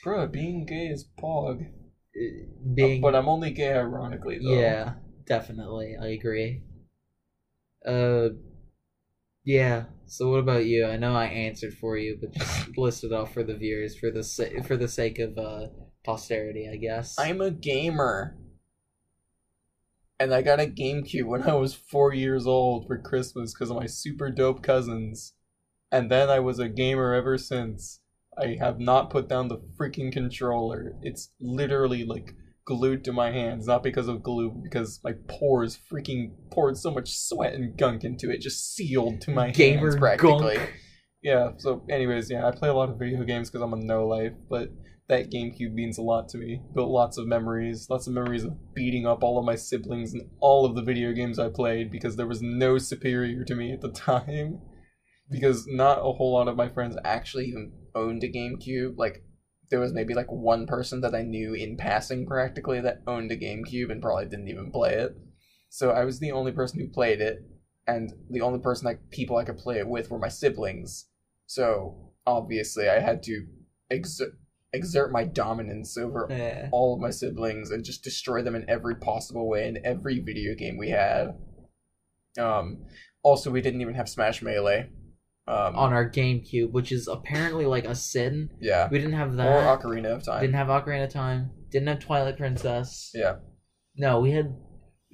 Bruh, 0.03 0.31
being 0.31 0.65
gay 0.65 0.87
is 0.87 1.07
pog. 1.21 1.61
Uh, 1.67 2.47
Being, 2.73 3.01
But 3.01 3.15
I'm 3.15 3.29
only 3.29 3.51
gay 3.51 3.73
ironically, 3.73 4.39
though. 4.39 4.49
yeah, 4.51 4.93
definitely, 5.25 5.95
I 6.01 6.07
agree. 6.07 6.63
Uh, 7.85 8.29
yeah. 9.43 9.85
So 10.07 10.29
what 10.29 10.39
about 10.39 10.65
you? 10.65 10.85
I 10.85 10.97
know 10.97 11.15
I 11.15 11.25
answered 11.25 11.73
for 11.73 11.97
you, 11.97 12.17
but 12.19 12.33
just 12.33 12.67
list 12.77 13.03
it 13.03 13.13
off 13.13 13.33
for 13.33 13.43
the 13.43 13.55
viewers 13.55 13.97
for 13.97 14.09
the 14.11 14.23
sa- 14.23 14.61
for 14.65 14.77
the 14.77 14.87
sake 14.87 15.19
of 15.19 15.37
uh 15.37 15.67
posterity, 16.03 16.69
I 16.71 16.77
guess. 16.77 17.17
I'm 17.19 17.41
a 17.41 17.51
gamer. 17.51 18.37
And 20.19 20.33
I 20.33 20.41
got 20.41 20.59
a 20.59 20.65
GameCube 20.65 21.25
when 21.25 21.43
I 21.43 21.53
was 21.53 21.73
four 21.73 22.13
years 22.13 22.47
old 22.47 22.87
for 22.87 22.97
Christmas 22.97 23.53
because 23.53 23.69
of 23.69 23.77
my 23.77 23.85
super 23.85 24.31
dope 24.31 24.63
cousins. 24.63 25.33
And 25.91 26.11
then 26.11 26.29
I 26.29 26.39
was 26.39 26.59
a 26.59 26.69
gamer 26.69 27.13
ever 27.13 27.37
since. 27.37 27.99
I 28.37 28.57
have 28.59 28.79
not 28.79 29.09
put 29.09 29.27
down 29.27 29.47
the 29.47 29.61
freaking 29.79 30.11
controller. 30.11 30.93
It's 31.01 31.31
literally 31.39 32.03
like 32.03 32.35
glued 32.65 33.03
to 33.05 33.13
my 33.13 33.31
hands, 33.31 33.65
not 33.65 33.81
because 33.81 34.07
of 34.07 34.21
glue, 34.21 34.61
because 34.63 34.99
my 35.03 35.13
pores 35.27 35.79
freaking 35.91 36.31
poured 36.51 36.77
so 36.77 36.91
much 36.91 37.17
sweat 37.17 37.53
and 37.53 37.77
gunk 37.77 38.03
into 38.03 38.29
it, 38.29 38.41
just 38.41 38.75
sealed 38.75 39.21
to 39.21 39.31
my 39.31 39.51
Gamer 39.51 39.89
hands 39.89 39.95
practically. 39.95 40.57
gunk. 40.57 40.73
Yeah, 41.23 41.51
so 41.57 41.83
anyways, 41.89 42.29
yeah, 42.29 42.45
I 42.45 42.51
play 42.51 42.69
a 42.69 42.73
lot 42.73 42.89
of 42.89 42.99
video 42.99 43.23
games 43.23 43.49
because 43.49 43.63
I'm 43.63 43.73
a 43.73 43.77
no 43.77 44.05
life, 44.05 44.33
but 44.49 44.69
that 45.09 45.31
GameCube 45.31 45.73
means 45.73 45.97
a 45.97 46.01
lot 46.01 46.27
to 46.29 46.37
me. 46.37 46.61
Built 46.75 46.89
lots 46.89 47.17
of 47.17 47.27
memories, 47.27 47.89
lots 47.89 48.07
of 48.07 48.13
memories 48.13 48.43
of 48.43 48.73
beating 48.73 49.05
up 49.05 49.23
all 49.23 49.39
of 49.39 49.45
my 49.45 49.55
siblings 49.55 50.13
and 50.13 50.29
all 50.39 50.65
of 50.65 50.75
the 50.75 50.81
video 50.81 51.13
games 51.13 51.39
I 51.39 51.49
played 51.49 51.91
because 51.91 52.15
there 52.15 52.27
was 52.27 52.41
no 52.41 52.77
superior 52.77 53.43
to 53.45 53.55
me 53.55 53.71
at 53.71 53.81
the 53.81 53.91
time. 53.91 54.59
Because 55.29 55.67
not 55.67 55.99
a 55.99 56.13
whole 56.13 56.33
lot 56.33 56.47
of 56.47 56.55
my 56.55 56.69
friends 56.69 56.97
actually 57.03 57.45
even 57.47 57.73
owned 57.95 58.23
a 58.23 58.31
GameCube. 58.31 58.97
Like, 58.97 59.23
there 59.69 59.79
was 59.79 59.93
maybe 59.93 60.13
like 60.13 60.31
one 60.31 60.65
person 60.65 61.01
that 61.01 61.13
I 61.13 61.23
knew 61.23 61.53
in 61.53 61.75
passing 61.75 62.25
practically 62.25 62.79
that 62.81 63.01
owned 63.05 63.31
a 63.31 63.37
GameCube 63.37 63.91
and 63.91 64.01
probably 64.01 64.25
didn't 64.25 64.47
even 64.47 64.71
play 64.71 64.93
it. 64.93 65.17
So 65.69 65.91
I 65.91 66.05
was 66.05 66.19
the 66.19 66.31
only 66.31 66.53
person 66.53 66.79
who 66.79 66.87
played 66.87 67.19
it, 67.19 67.39
and 67.85 68.13
the 68.29 68.41
only 68.41 68.59
person 68.59 68.85
like 68.85 69.09
people 69.11 69.37
I 69.37 69.43
could 69.43 69.57
play 69.57 69.79
it 69.79 69.87
with 69.87 70.09
were 70.09 70.19
my 70.19 70.29
siblings. 70.29 71.07
So 71.45 72.13
obviously 72.25 72.89
I 72.89 72.99
had 72.99 73.23
to 73.23 73.45
exert 73.89 74.33
exert 74.77 75.11
my 75.11 75.25
dominance 75.25 75.97
over 75.97 76.27
Yeah. 76.29 76.69
all 76.71 76.93
of 76.93 77.01
my 77.01 77.09
siblings 77.09 77.71
and 77.71 77.83
just 77.83 78.03
destroy 78.03 78.41
them 78.41 78.55
in 78.55 78.63
every 78.69 78.95
possible 78.95 79.47
way 79.49 79.67
in 79.67 79.79
every 79.85 80.19
video 80.19 80.55
game 80.55 80.77
we 80.77 80.89
had. 80.89 81.35
Um, 82.39 82.85
also, 83.23 83.51
we 83.51 83.61
didn't 83.61 83.81
even 83.81 83.95
have 83.95 84.07
Smash 84.07 84.41
Melee. 84.41 84.89
Um, 85.47 85.75
On 85.77 85.93
our 85.93 86.09
GameCube, 86.09 86.71
which 86.71 86.91
is 86.91 87.07
apparently 87.07 87.65
like 87.65 87.85
a 87.85 87.95
sin. 87.95 88.49
yeah, 88.59 88.89
We 88.91 88.97
didn't 88.99 89.13
have 89.13 89.35
that. 89.37 89.47
or. 89.47 89.77
Ocarina 89.77 90.07
of 90.15 90.23
Time. 90.23 90.41
Didn't 90.41 90.55
have 90.55 90.67
Ocarina 90.67 91.05
of 91.05 91.09
Time. 91.11 91.51
Didn't 91.71 91.87
have 91.87 91.99
Twilight 91.99 92.37
Princess. 92.37 93.11
yeah, 93.13 93.35
No, 93.95 94.19
we 94.19 94.31
had 94.31 94.53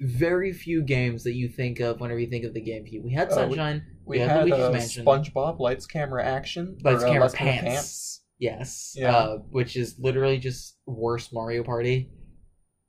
very 0.00 0.52
few 0.52 0.82
games 0.82 1.22
that 1.22 1.34
you 1.34 1.48
think 1.48 1.78
of 1.78 2.00
whenever 2.00 2.18
you 2.18 2.26
think 2.28 2.44
of 2.44 2.52
the 2.52 2.60
GameCube. 2.60 3.04
We 3.04 3.12
had 3.12 3.28
Uh, 3.28 3.46
we- 3.48 3.54
Sunshine. 3.56 3.82
we 4.04 4.18
Yeah, 4.18 4.26
had 4.38 4.44
Luigi's 4.46 4.64
uh, 4.64 4.70
Mansion. 4.72 5.04
SpongeBob 5.06 5.60
Lights 5.60 5.86
Camera 5.86 6.24
Action. 6.24 6.78
Lights, 6.82 7.04
or, 7.04 7.06
uh, 7.06 7.08
Camera, 7.10 7.20
Lights, 7.22 7.34
Camera, 7.36 7.60
Pants. 7.70 8.23
Yes. 8.44 8.92
Yeah. 8.94 9.16
Uh, 9.16 9.36
which 9.50 9.74
is 9.74 9.96
literally 9.98 10.38
just 10.38 10.76
worse 10.86 11.32
Mario 11.32 11.64
Party. 11.64 12.10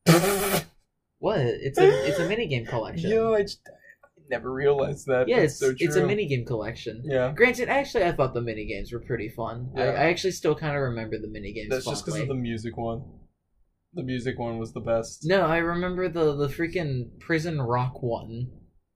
What? 1.19 1.39
It's 1.39 1.79
a 1.79 1.87
it's 2.07 2.19
a 2.19 2.27
minigame 2.31 2.67
collection. 2.67 3.09
Yo, 3.09 3.33
I, 3.33 3.43
just, 3.43 3.61
I 4.03 4.07
never 4.29 4.53
realized 4.53 5.07
that. 5.07 5.27
yeah, 5.27 5.37
it's 5.37 5.57
so 5.57 5.73
it's 5.77 5.95
a 5.95 6.01
minigame 6.01 6.45
collection. 6.45 7.01
Yeah, 7.05 7.31
Granted, 7.33 7.69
actually, 7.69 8.03
I 8.03 8.11
thought 8.11 8.33
the 8.33 8.41
minigames 8.41 8.93
were 8.93 8.99
pretty 8.99 9.29
fun. 9.29 9.71
I, 9.75 9.79
Yeah. 9.85 9.89
I 9.91 10.03
actually 10.11 10.31
still 10.31 10.55
kind 10.55 10.75
of 10.75 10.81
remember 10.81 11.17
the 11.17 11.27
minigames 11.27 11.69
that's 11.69 11.85
just 11.85 12.05
because 12.05 12.19
of 12.19 12.27
the 12.27 12.35
music 12.35 12.75
one. 12.77 13.01
The 13.93 14.03
music 14.03 14.37
one 14.37 14.59
was 14.59 14.73
the 14.73 14.81
best. 14.81 15.21
No, 15.23 15.45
I 15.47 15.57
remember 15.57 16.09
the 16.09 16.35
the 16.35 16.47
freaking 16.47 17.17
prison 17.19 17.61
rock 17.61 18.03
one. 18.03 18.51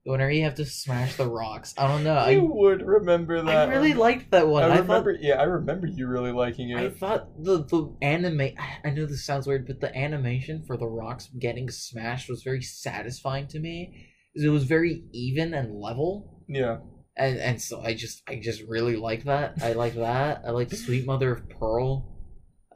Whenever 0.05 0.31
you 0.31 0.43
have 0.43 0.55
to 0.55 0.65
smash 0.65 1.15
the 1.17 1.27
rocks, 1.27 1.73
I 1.77 1.87
don't 1.87 2.03
know. 2.03 2.25
you 2.27 2.39
I 2.39 2.43
would 2.43 2.81
remember 2.81 3.41
that. 3.41 3.69
I 3.69 3.71
really 3.71 3.93
liked 3.93 4.31
that 4.31 4.47
one. 4.47 4.63
I 4.63 4.67
I, 4.67 4.77
remember. 4.79 5.13
thought 5.13 5.23
yeah, 5.23 5.35
I 5.35 5.43
remember 5.43 5.87
you 5.87 6.07
really 6.07 6.31
liking 6.31 6.69
it. 6.69 6.77
I 6.77 6.89
thought 6.89 7.27
the 7.43 7.63
the 7.65 7.95
anime. 8.01 8.49
I 8.83 8.89
know 8.91 9.05
this 9.05 9.25
sounds 9.25 9.45
weird, 9.45 9.67
but 9.67 9.81
the 9.81 9.95
animation 9.95 10.63
for 10.65 10.77
the 10.77 10.87
rocks 10.87 11.29
getting 11.37 11.69
smashed 11.69 12.29
was 12.29 12.43
very 12.43 12.61
satisfying 12.61 13.47
to 13.47 13.59
me. 13.59 14.07
It 14.33 14.49
was 14.49 14.63
very 14.63 15.03
even 15.11 15.53
and 15.53 15.79
level, 15.79 16.43
Yeah, 16.47 16.77
and 17.17 17.37
and 17.37 17.61
so 17.61 17.81
I 17.81 17.93
just 17.93 18.23
I 18.27 18.39
just 18.41 18.61
really 18.67 18.95
like 18.95 19.25
that. 19.25 19.55
I 19.61 19.73
like 19.73 19.95
that. 19.95 20.43
I 20.47 20.51
like 20.51 20.71
Sweet 20.73 21.05
Mother 21.05 21.33
of 21.33 21.49
Pearl. 21.49 22.15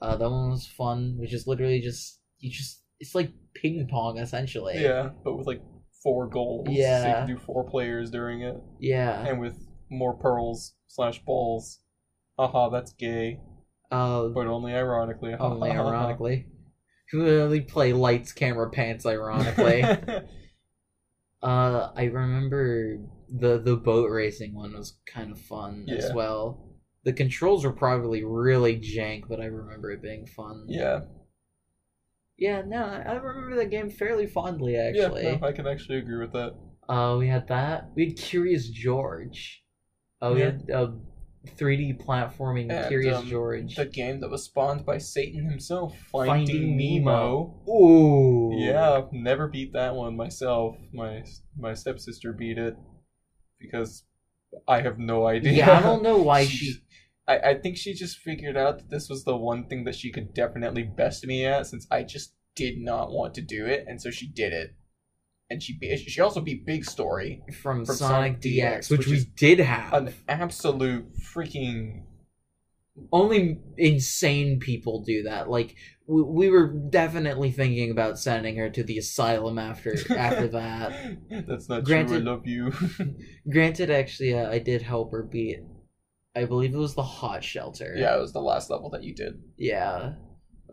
Uh, 0.01 0.17
that 0.17 0.29
one 0.29 0.49
was 0.51 0.67
fun, 0.67 1.15
which 1.17 1.33
is 1.33 1.47
literally 1.47 1.79
just 1.79 2.19
you 2.39 2.51
just 2.51 2.83
it's 2.99 3.15
like 3.15 3.31
ping 3.55 3.87
pong 3.89 4.17
essentially. 4.17 4.81
yeah, 4.83 5.11
but 5.23 5.37
with 5.37 5.47
like 5.47 5.61
four 6.03 6.27
goals. 6.27 6.65
so 6.67 6.71
you 6.73 6.79
Yeah. 6.79 7.13
can 7.25 7.27
do 7.27 7.37
four 7.37 7.63
players 7.63 8.11
during 8.11 8.41
it, 8.41 8.57
Yeah. 8.79 9.25
and 9.25 9.39
with 9.39 9.57
more 9.89 10.13
pearls 10.15 10.75
slash 10.87 11.23
balls. 11.23 11.79
Haha, 12.37 12.69
that's 12.69 12.93
gay, 12.93 13.39
Uh, 13.91 14.27
but 14.29 14.47
only 14.47 14.73
ironically. 14.73 15.33
only 15.35 15.71
ironically. 15.71 16.47
Who 17.11 17.27
only 17.41 17.61
play 17.61 17.93
lights, 17.93 18.31
camera, 18.33 18.69
pants, 18.71 19.05
ironically. 19.05 19.83
uh, 21.43 21.91
I 21.95 22.05
remember 22.05 22.97
the 23.29 23.59
the 23.59 23.75
boat 23.75 24.09
racing 24.09 24.53
one 24.55 24.73
was 24.73 24.99
kind 25.05 25.31
of 25.31 25.39
fun 25.39 25.85
as 25.89 26.11
well. 26.13 26.69
The 27.03 27.13
controls 27.13 27.65
were 27.65 27.73
probably 27.73 28.23
really 28.23 28.77
jank, 28.79 29.23
but 29.27 29.39
I 29.41 29.45
remember 29.45 29.91
it 29.91 30.01
being 30.01 30.25
fun. 30.25 30.65
yeah, 30.69 31.01
Yeah, 32.37 32.63
no, 32.65 32.83
I 32.83 33.13
remember 33.13 33.55
that 33.57 33.69
game 33.69 33.89
fairly 33.89 34.25
fondly 34.27 34.73
yeah, 34.73 34.89
actually. 35.05 35.23
no, 35.23 35.47
I 35.47 35.51
can 35.51 35.67
actually 35.67 35.99
agree 35.99 36.19
with 36.19 36.33
that. 36.33 36.53
Uh, 36.89 37.15
we 37.17 37.27
had 37.27 37.47
that. 37.47 37.91
We 37.95 38.07
had 38.07 38.17
Curious 38.17 38.69
George. 38.69 39.63
Uh, 40.21 40.31
we 40.33 40.39
Yeah. 40.39 40.45
had 40.51 40.71
uh, 40.71 40.91
3D 41.57 41.93
platforming 41.93 42.71
And, 42.71 42.87
Curious 42.87 43.17
um, 43.17 43.27
George. 43.27 43.75
The 43.75 43.85
game 43.85 44.19
that 44.21 44.29
was 44.29 44.43
spawned 44.43 44.85
by 44.85 44.97
Satan 44.97 45.49
himself, 45.49 45.95
Finding, 46.11 46.47
Finding 46.47 46.77
Nemo. 46.77 47.61
Nemo. 47.65 47.71
Ooh. 47.71 48.57
Yeah, 48.57 49.01
never 49.11 49.47
beat 49.47 49.73
that 49.73 49.95
one 49.95 50.15
myself. 50.15 50.77
My 50.93 51.23
my 51.57 51.73
stepsister 51.73 52.33
beat 52.33 52.57
it 52.57 52.75
because 53.59 54.03
I 54.67 54.81
have 54.81 54.99
no 54.99 55.25
idea. 55.27 55.53
Yeah, 55.53 55.77
I 55.77 55.81
don't 55.81 56.03
know 56.03 56.17
why 56.17 56.45
she. 56.45 56.75
I, 57.27 57.37
I 57.39 57.53
think 57.55 57.77
she 57.77 57.93
just 57.93 58.17
figured 58.17 58.57
out 58.57 58.77
that 58.79 58.89
this 58.89 59.09
was 59.09 59.23
the 59.23 59.37
one 59.37 59.67
thing 59.67 59.83
that 59.85 59.95
she 59.95 60.11
could 60.11 60.33
definitely 60.33 60.83
best 60.83 61.25
me 61.25 61.45
at 61.45 61.67
since 61.67 61.87
I 61.89 62.03
just 62.03 62.33
did 62.55 62.77
not 62.79 63.11
want 63.11 63.33
to 63.35 63.41
do 63.41 63.65
it, 63.65 63.85
and 63.87 64.01
so 64.01 64.11
she 64.11 64.27
did 64.27 64.53
it. 64.53 64.75
And 65.49 65.61
she 65.61 65.77
beat, 65.77 65.97
she 65.99 66.21
also 66.21 66.41
beat 66.41 66.65
Big 66.65 66.83
Story, 66.85 67.41
from, 67.61 67.85
From 67.85 67.95
Sonic, 67.95 67.97
Sonic 67.97 68.41
DX, 68.41 68.77
DX, 68.79 68.91
which, 68.91 68.99
which 68.99 69.07
we 69.07 69.25
did 69.35 69.59
have. 69.59 69.93
an 69.93 70.13
absolute 70.27 71.05
freaking 71.19 72.03
Only 73.11 73.59
insane 73.77 74.59
people 74.59 75.03
do 75.03 75.23
that. 75.23 75.49
Like 75.49 75.75
we, 76.07 76.21
we 76.23 76.49
were 76.49 76.67
definitely 76.67 77.51
thinking 77.51 77.91
about 77.91 78.17
sending 78.19 78.55
her 78.57 78.69
to 78.69 78.83
the 78.83 78.97
asylum 78.97 79.57
after 79.59 79.95
after 80.15 80.47
that. 80.49 81.17
That's 81.47 81.69
not 81.69 81.83
Granted- 81.83 82.21
true. 82.23 82.31
I 82.31 82.33
love 82.35 82.47
you. 82.47 82.71
Granted, 83.51 83.89
actually, 83.91 84.33
uh, 84.33 84.49
I 84.49 84.59
did 84.59 84.81
help 84.81 85.11
her 85.11 85.23
beat. 85.23 85.59
I 86.35 86.45
believe 86.45 86.73
it 86.73 86.77
was 86.77 86.95
the 86.95 87.03
hot 87.03 87.43
shelter. 87.43 87.93
yeah, 87.97 88.15
it 88.17 88.21
was 88.21 88.33
the 88.33 88.41
last 88.41 88.69
level 88.69 88.89
that 88.91 89.03
you 89.03 89.13
did. 89.13 89.41
Yeah. 89.57 90.13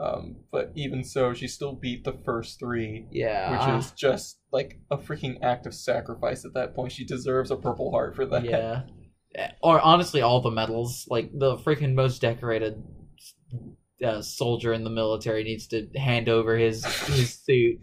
Um, 0.00 0.36
but 0.50 0.72
even 0.74 1.04
so, 1.04 1.34
she 1.34 1.46
still 1.46 1.74
beat 1.74 2.04
the 2.04 2.14
first 2.24 2.58
three, 2.58 3.06
Yeah. 3.10 3.74
which 3.74 3.84
is 3.84 3.90
just 3.92 4.38
like 4.50 4.80
a 4.90 4.96
freaking 4.96 5.36
act 5.42 5.66
of 5.66 5.74
sacrifice 5.74 6.46
at 6.46 6.54
that 6.54 6.74
point. 6.74 6.92
She 6.92 7.04
deserves 7.04 7.50
a 7.50 7.56
Purple 7.56 7.90
Heart 7.90 8.16
for 8.16 8.24
that. 8.26 8.44
yeah. 8.44 8.82
Or 9.62 9.78
honestly, 9.80 10.22
all 10.22 10.40
the 10.40 10.50
medals. 10.50 11.06
Like 11.10 11.30
the 11.38 11.56
freaking 11.58 11.92
most 11.94 12.22
decorated 12.22 12.82
uh, 14.02 14.22
soldier 14.22 14.72
in 14.72 14.82
the 14.84 14.90
military 14.90 15.44
needs 15.44 15.66
to 15.68 15.86
hand 15.96 16.30
over 16.30 16.56
his 16.56 16.82
his 17.06 17.34
suit. 17.44 17.78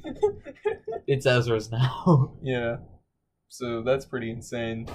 It's 1.06 1.28
Ezra's 1.28 1.70
now. 1.72 2.34
yeah. 2.42 2.78
So 3.50 3.84
that's 3.84 4.06
pretty 4.06 4.32
insane. 4.32 4.88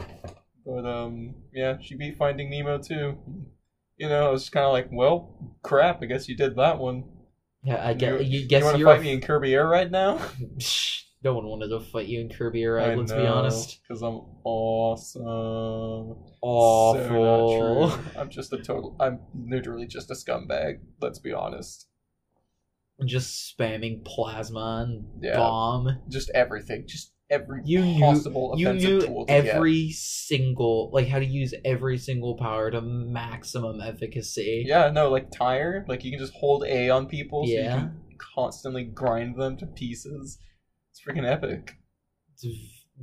But 0.64 0.86
um, 0.86 1.34
yeah, 1.52 1.78
she 1.80 1.96
beat 1.96 2.16
Finding 2.16 2.50
Nemo 2.50 2.78
too. 2.78 3.18
You 3.96 4.08
know, 4.08 4.28
I 4.28 4.30
was 4.30 4.48
kind 4.50 4.66
of 4.66 4.72
like, 4.72 4.88
well, 4.92 5.54
crap. 5.62 6.02
I 6.02 6.06
guess 6.06 6.28
you 6.28 6.36
did 6.36 6.56
that 6.56 6.78
one. 6.78 7.04
yeah, 7.64 7.86
I 7.86 7.94
guess 7.94 8.20
you, 8.22 8.40
you, 8.40 8.46
guess 8.48 8.62
want 8.64 8.76
to 8.78 8.84
fight 8.84 9.00
a- 9.00 9.02
me 9.02 9.12
in 9.12 9.20
Kirby 9.20 9.54
Air 9.54 9.66
right 9.68 9.90
now? 9.90 10.20
No 11.24 11.34
one 11.34 11.46
wanted 11.46 11.68
to 11.68 11.78
fight 11.78 12.08
you 12.08 12.20
in 12.20 12.28
Kirby, 12.30 12.66
right? 12.66 12.98
Let's 12.98 13.12
be 13.12 13.24
honest. 13.24 13.78
because 13.86 14.02
I'm 14.02 14.22
awesome. 14.42 15.22
Awful. 16.40 17.90
So. 17.90 18.00
I'm 18.20 18.28
just 18.28 18.52
a 18.52 18.58
total. 18.58 18.96
I'm 18.98 19.20
literally 19.48 19.86
just 19.86 20.10
a 20.10 20.14
scumbag. 20.14 20.80
Let's 21.00 21.20
be 21.20 21.32
honest. 21.32 21.86
Just 23.04 23.56
spamming 23.56 24.04
plasma 24.04 24.84
and 24.88 25.04
Yeah. 25.22 25.36
bomb. 25.36 26.00
Just 26.08 26.28
everything. 26.34 26.88
Just 26.88 27.12
every 27.32 27.62
You 27.64 27.84
knew- 27.84 28.00
possible 28.00 28.54
You 28.56 28.68
offensive 28.68 28.90
knew 28.90 29.00
tool 29.06 29.26
to 29.26 29.32
get. 29.32 29.46
every 29.46 29.90
single 29.90 30.90
like 30.92 31.08
how 31.08 31.18
to 31.18 31.24
use 31.24 31.54
every 31.64 31.98
single 31.98 32.36
power 32.36 32.70
to 32.70 32.80
maximum 32.80 33.80
efficacy. 33.80 34.64
Yeah, 34.66 34.90
no, 34.90 35.10
like 35.10 35.30
tire, 35.30 35.84
like 35.88 36.04
you 36.04 36.10
can 36.12 36.20
just 36.20 36.34
hold 36.34 36.64
A 36.66 36.90
on 36.90 37.06
people, 37.06 37.44
so 37.46 37.52
you 37.52 37.58
Yeah. 37.58 37.76
can 37.78 38.00
constantly 38.34 38.84
grind 38.84 39.36
them 39.36 39.56
to 39.56 39.66
pieces. 39.66 40.38
It's 40.90 41.00
freaking 41.06 41.26
epic. 41.28 41.72
It's 42.34 42.46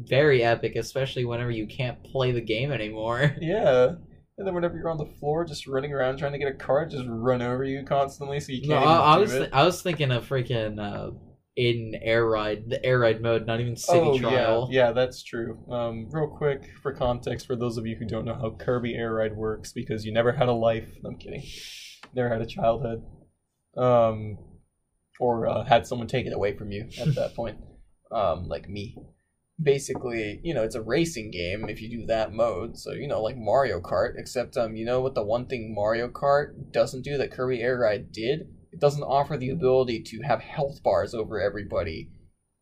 very 0.10 0.44
epic, 0.44 0.76
especially 0.76 1.26
whenever 1.26 1.52
you 1.52 1.68
can't 1.68 2.04
play 2.04 2.32
the 2.32 2.42
game 2.42 2.72
anymore. 2.72 3.36
Yeah. 3.42 3.96
And 4.38 4.48
then 4.48 4.56
whenever 4.56 4.78
you're 4.78 4.90
on 4.90 4.98
the 4.98 5.06
floor, 5.20 5.44
just 5.44 5.68
running 5.68 5.92
around 5.92 6.16
trying 6.18 6.32
to 6.32 6.38
get 6.38 6.48
a 6.48 6.54
card, 6.54 6.92
just 6.92 7.04
run 7.10 7.42
over 7.42 7.62
you 7.66 7.84
constantly, 7.84 8.40
so 8.40 8.54
you 8.54 8.70
No, 8.70 8.76
can't. 8.80 8.88
I, 8.90 8.96
I 8.98 9.12
even 9.16 9.22
was 9.22 9.32
th-. 9.34 9.50
I 9.52 9.64
was 9.66 9.82
thinking 9.82 10.12
of 10.12 10.30
freaking 10.30 10.80
uh, 10.80 11.12
in 11.60 11.94
air 12.02 12.26
ride, 12.26 12.70
the 12.70 12.84
air 12.86 13.00
ride 13.00 13.22
mode, 13.22 13.46
not 13.46 13.60
even 13.60 13.76
city 13.76 14.00
oh 14.00 14.18
trial. 14.18 14.70
yeah, 14.72 14.86
yeah, 14.86 14.92
that's 14.94 15.22
true. 15.22 15.60
Um, 15.70 16.08
real 16.10 16.30
quick 16.30 16.70
for 16.82 16.94
context, 16.94 17.46
for 17.46 17.58
those 17.58 17.76
of 17.76 17.86
you 17.86 17.98
who 17.98 18.06
don't 18.06 18.24
know 18.24 18.34
how 18.34 18.52
Kirby 18.52 18.96
Air 18.96 19.14
Ride 19.16 19.36
works, 19.36 19.74
because 19.74 20.06
you 20.06 20.14
never 20.14 20.32
had 20.32 20.48
a 20.48 20.54
life. 20.54 20.88
I'm 21.06 21.18
kidding. 21.18 21.44
Never 22.16 22.30
had 22.30 22.42
a 22.42 22.46
childhood. 22.46 23.04
Um, 23.76 24.38
or 25.20 25.50
uh, 25.50 25.66
had 25.66 25.86
someone 25.86 26.08
take 26.08 26.26
it 26.26 26.34
away 26.34 26.56
from 26.56 26.72
you 26.72 26.88
at 26.98 27.14
that 27.16 27.36
point, 27.36 27.58
um, 28.10 28.48
like 28.48 28.70
me. 28.70 28.96
Basically, 29.62 30.40
you 30.42 30.54
know, 30.54 30.64
it's 30.64 30.76
a 30.76 30.82
racing 30.82 31.30
game 31.30 31.68
if 31.68 31.82
you 31.82 31.90
do 31.90 32.06
that 32.06 32.32
mode. 32.32 32.78
So 32.78 32.94
you 32.94 33.10
know, 33.10 33.22
like 33.22 33.36
Mario 33.36 33.82
Kart, 33.82 34.14
except 34.16 34.56
um, 34.56 34.78
you 34.78 34.86
know 34.86 35.02
what 35.02 35.14
the 35.14 35.26
one 35.26 35.46
thing 35.46 35.76
Mario 35.76 36.08
Kart 36.08 36.72
doesn't 36.72 37.02
do 37.04 37.18
that 37.18 37.32
Kirby 37.32 37.62
Air 37.62 37.80
Ride 37.80 38.14
did? 38.14 38.48
It 38.72 38.80
doesn't 38.80 39.04
offer 39.04 39.38
the 39.38 39.50
ability 39.50 40.04
to 40.04 40.22
have 40.22 40.42
health 40.42 40.84
bars 40.84 41.14
over 41.14 41.42
everybody. 41.42 42.12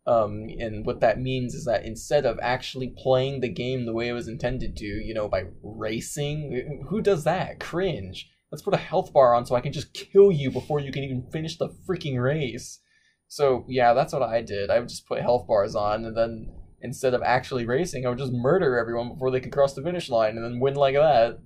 Um, 0.06 0.48
and 0.58 0.86
what 0.86 1.02
that 1.02 1.20
means 1.20 1.54
is 1.54 1.66
that 1.66 1.86
instead 1.86 2.26
of 2.26 2.40
actually 2.42 2.94
playing 2.98 3.42
the 3.42 3.50
game 3.50 3.86
the 3.86 3.94
way 3.94 4.08
it 4.08 4.14
was 4.14 4.30
intended 4.30 4.78
to, 4.78 4.86
you 4.86 5.14
know, 5.14 5.28
by 5.28 5.44
racing, 5.62 6.86
who 6.90 7.02
does 7.02 7.26
that? 7.26 7.60
Cringe. 7.60 8.30
Let's 8.50 8.62
put 8.62 8.74
a 8.74 8.78
health 8.78 9.12
bar 9.12 9.36
on 9.36 9.46
so 9.46 9.56
I 9.56 9.62
can 9.62 9.74
just 9.74 9.94
kill 9.94 10.32
you 10.32 10.50
before 10.50 10.80
you 10.80 10.94
can 10.94 11.04
even 11.04 11.30
finish 11.30 11.58
the 11.58 11.76
freaking 11.88 12.22
race. 12.22 12.80
So, 13.28 13.66
yeah, 13.68 13.94
that's 13.94 14.14
what 14.14 14.24
I 14.24 14.42
did. 14.42 14.70
I 14.70 14.80
would 14.80 14.88
just 14.88 15.06
put 15.06 15.20
health 15.20 15.46
bars 15.48 15.76
on, 15.76 16.06
and 16.06 16.16
then 16.16 16.54
instead 16.82 17.14
of 17.14 17.22
actually 17.24 17.66
racing, 17.66 18.06
I 18.06 18.10
would 18.10 18.18
just 18.18 18.32
murder 18.32 18.78
everyone 18.78 19.10
before 19.10 19.32
they 19.32 19.42
could 19.42 19.52
cross 19.52 19.74
the 19.74 19.84
finish 19.84 20.10
line 20.10 20.38
and 20.38 20.46
then 20.46 20.62
win 20.62 20.76
like 20.76 20.96
that. 20.96 21.40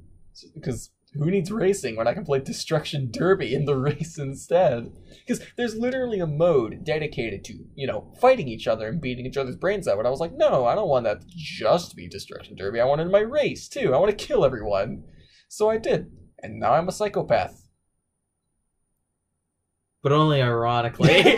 Because 0.53 0.91
who 1.13 1.29
needs 1.29 1.51
racing 1.51 1.97
when 1.97 2.07
I 2.07 2.13
can 2.13 2.23
play 2.23 2.39
Destruction 2.39 3.09
Derby 3.11 3.53
in 3.53 3.65
the 3.65 3.75
race 3.89 4.17
instead? 4.17 4.91
Because 5.25 5.45
there's 5.57 5.75
literally 5.75 6.19
a 6.19 6.27
mode 6.27 6.83
dedicated 6.85 7.43
to, 7.45 7.53
you 7.75 7.85
know, 7.87 8.13
fighting 8.21 8.47
each 8.47 8.65
other 8.67 8.87
and 8.87 9.01
beating 9.01 9.25
each 9.25 9.37
other's 9.37 9.57
brains 9.57 9.87
out. 9.87 9.97
But 9.97 10.05
I 10.05 10.09
was 10.09 10.19
like, 10.21 10.33
no, 10.35 10.65
I 10.65 10.73
don't 10.75 10.87
want 10.89 11.03
that 11.05 11.21
to 11.21 11.27
just 11.35 11.95
be 11.95 12.07
Destruction 12.07 12.55
Derby. 12.55 12.79
I 12.79 12.85
want 12.85 13.01
it 13.01 13.05
in 13.05 13.11
my 13.11 13.19
race, 13.19 13.67
too. 13.67 13.93
I 13.93 13.97
want 13.97 14.17
to 14.17 14.25
kill 14.25 14.45
everyone. 14.45 15.03
So 15.49 15.69
I 15.69 15.77
did. 15.77 16.11
And 16.41 16.59
now 16.59 16.73
I'm 16.73 16.87
a 16.87 16.91
psychopath. 16.93 17.67
But 20.01 20.11
only 20.13 20.41
ironically. 20.41 21.23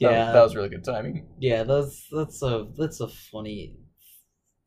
That- 0.00 0.12
yeah, 0.12 0.32
That, 0.32 0.42
was 0.42 0.54
really 0.54 0.68
good 0.68 0.84
timing. 0.84 1.26
yeah. 1.40 1.64
That's 1.64 2.06
that's 2.12 2.40
a 2.42 2.68
that's 2.76 3.00
a 3.00 3.08
funny, 3.08 3.74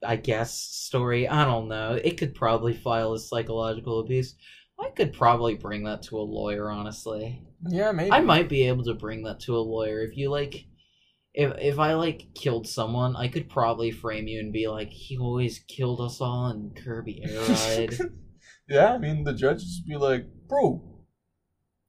I 0.06 0.16
guess, 0.16 0.60
story. 0.60 1.28
I 1.28 1.46
don't 1.46 1.68
know. 1.68 2.00
It 2.02 2.18
could 2.18 2.36
probably 2.36 2.74
file 2.74 3.14
as 3.14 3.30
psychological 3.30 4.00
abuse. 4.00 4.36
I 4.80 4.90
could 4.90 5.14
probably 5.14 5.56
bring 5.56 5.84
that 5.84 6.02
to 6.04 6.18
a 6.18 6.22
lawyer. 6.22 6.70
Honestly, 6.70 7.44
Yeah, 7.68 7.92
maybe. 7.92 8.12
I 8.12 8.22
might 8.22 8.50
be 8.50 8.68
able 8.68 8.84
to 8.86 8.94
bring 8.94 9.24
that 9.24 9.40
to 9.42 9.56
a 9.56 9.60
lawyer 9.60 10.02
if 10.02 10.18
you 10.18 10.30
like. 10.30 10.66
If 11.34 11.54
if 11.60 11.80
I 11.80 11.94
like 11.94 12.34
killed 12.34 12.68
someone, 12.68 13.16
I 13.16 13.28
could 13.28 13.50
probably 13.50 13.92
frame 13.92 14.28
you 14.28 14.40
and 14.40 14.52
be 14.52 14.68
like, 14.68 14.90
he 14.90 15.18
always 15.18 15.60
killed 15.60 16.02
us 16.02 16.20
all 16.20 16.50
in 16.50 16.72
Kirby 16.76 17.24
Air 17.24 17.42
Ride. 17.42 17.98
yeah, 18.68 18.94
I 18.94 18.98
mean, 18.98 19.24
the 19.24 19.34
judge 19.34 19.62
would 19.62 19.88
be 19.88 19.98
like, 19.98 20.26
bro, 20.48 20.82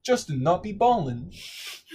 Justin 0.05 0.43
not 0.43 0.63
be 0.63 0.73
balling. 0.73 1.33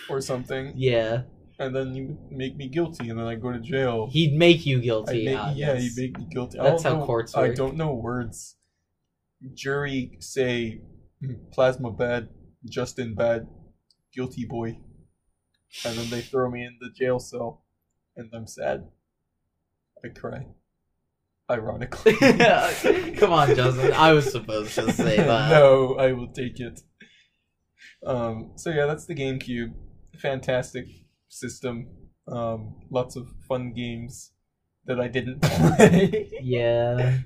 Or 0.09 0.19
something. 0.21 0.73
yeah, 0.75 1.23
And 1.59 1.75
then 1.75 1.95
you 1.95 2.17
make 2.29 2.55
me 2.55 2.67
guilty, 2.67 3.09
and 3.09 3.17
then 3.19 3.25
I 3.25 3.33
go 3.35 3.51
to 3.51 3.59
jail. 3.59 4.07
he'd 4.11 4.33
make 4.37 4.65
you 4.65 4.79
guilty. 4.79 5.25
make, 5.25 5.37
ah, 5.39 5.51
yeah, 5.55 5.73
yes. 5.73 5.83
you 5.83 6.03
make 6.03 6.17
me 6.17 6.27
guilty. 6.29 6.59
I 6.59 6.63
That's 6.69 6.83
don't 6.83 6.93
how 6.93 6.99
know- 6.99 7.05
courts 7.05 7.35
I 7.35 7.49
don't 7.53 7.75
know 7.75 7.93
words. 7.95 8.55
Jury 9.53 10.17
say 10.19 10.81
"Mm, 11.23 11.51
plasma 11.51 11.91
bad, 11.91 12.29
Justin 12.65 13.15
bad, 13.15 13.47
guilty 14.13 14.45
boy, 14.45 14.79
and 15.85 15.97
then 15.97 16.09
they 16.09 16.21
throw 16.21 16.49
me 16.49 16.63
in 16.63 16.77
the 16.79 16.89
jail 16.91 17.19
cell, 17.19 17.63
and 18.15 18.29
I'm 18.33 18.45
sad. 18.47 18.87
I 20.05 20.09
cry. 20.09 20.45
Ironically. 21.49 22.13
Come 23.17 23.31
on, 23.31 23.55
Justin. 23.55 23.93
I 23.93 24.11
was 24.13 24.31
supposed 24.31 24.75
to 24.75 24.91
say 24.91 25.17
that. 25.31 25.49
no, 25.49 25.95
I 25.95 26.11
will 26.11 26.27
take 26.27 26.59
it. 26.59 26.81
Um, 28.05 28.51
so 28.57 28.69
yeah, 28.69 28.85
that's 28.85 29.05
the 29.05 29.15
GameCube. 29.15 29.73
Fantastic 30.19 30.85
system. 31.29 31.87
Um, 32.27 32.75
lots 32.89 33.15
of 33.15 33.29
fun 33.47 33.73
games 33.73 34.31
that 34.85 34.99
I 34.99 35.07
didn't 35.07 35.41
play. 35.41 36.29
Yeah. 36.41 37.19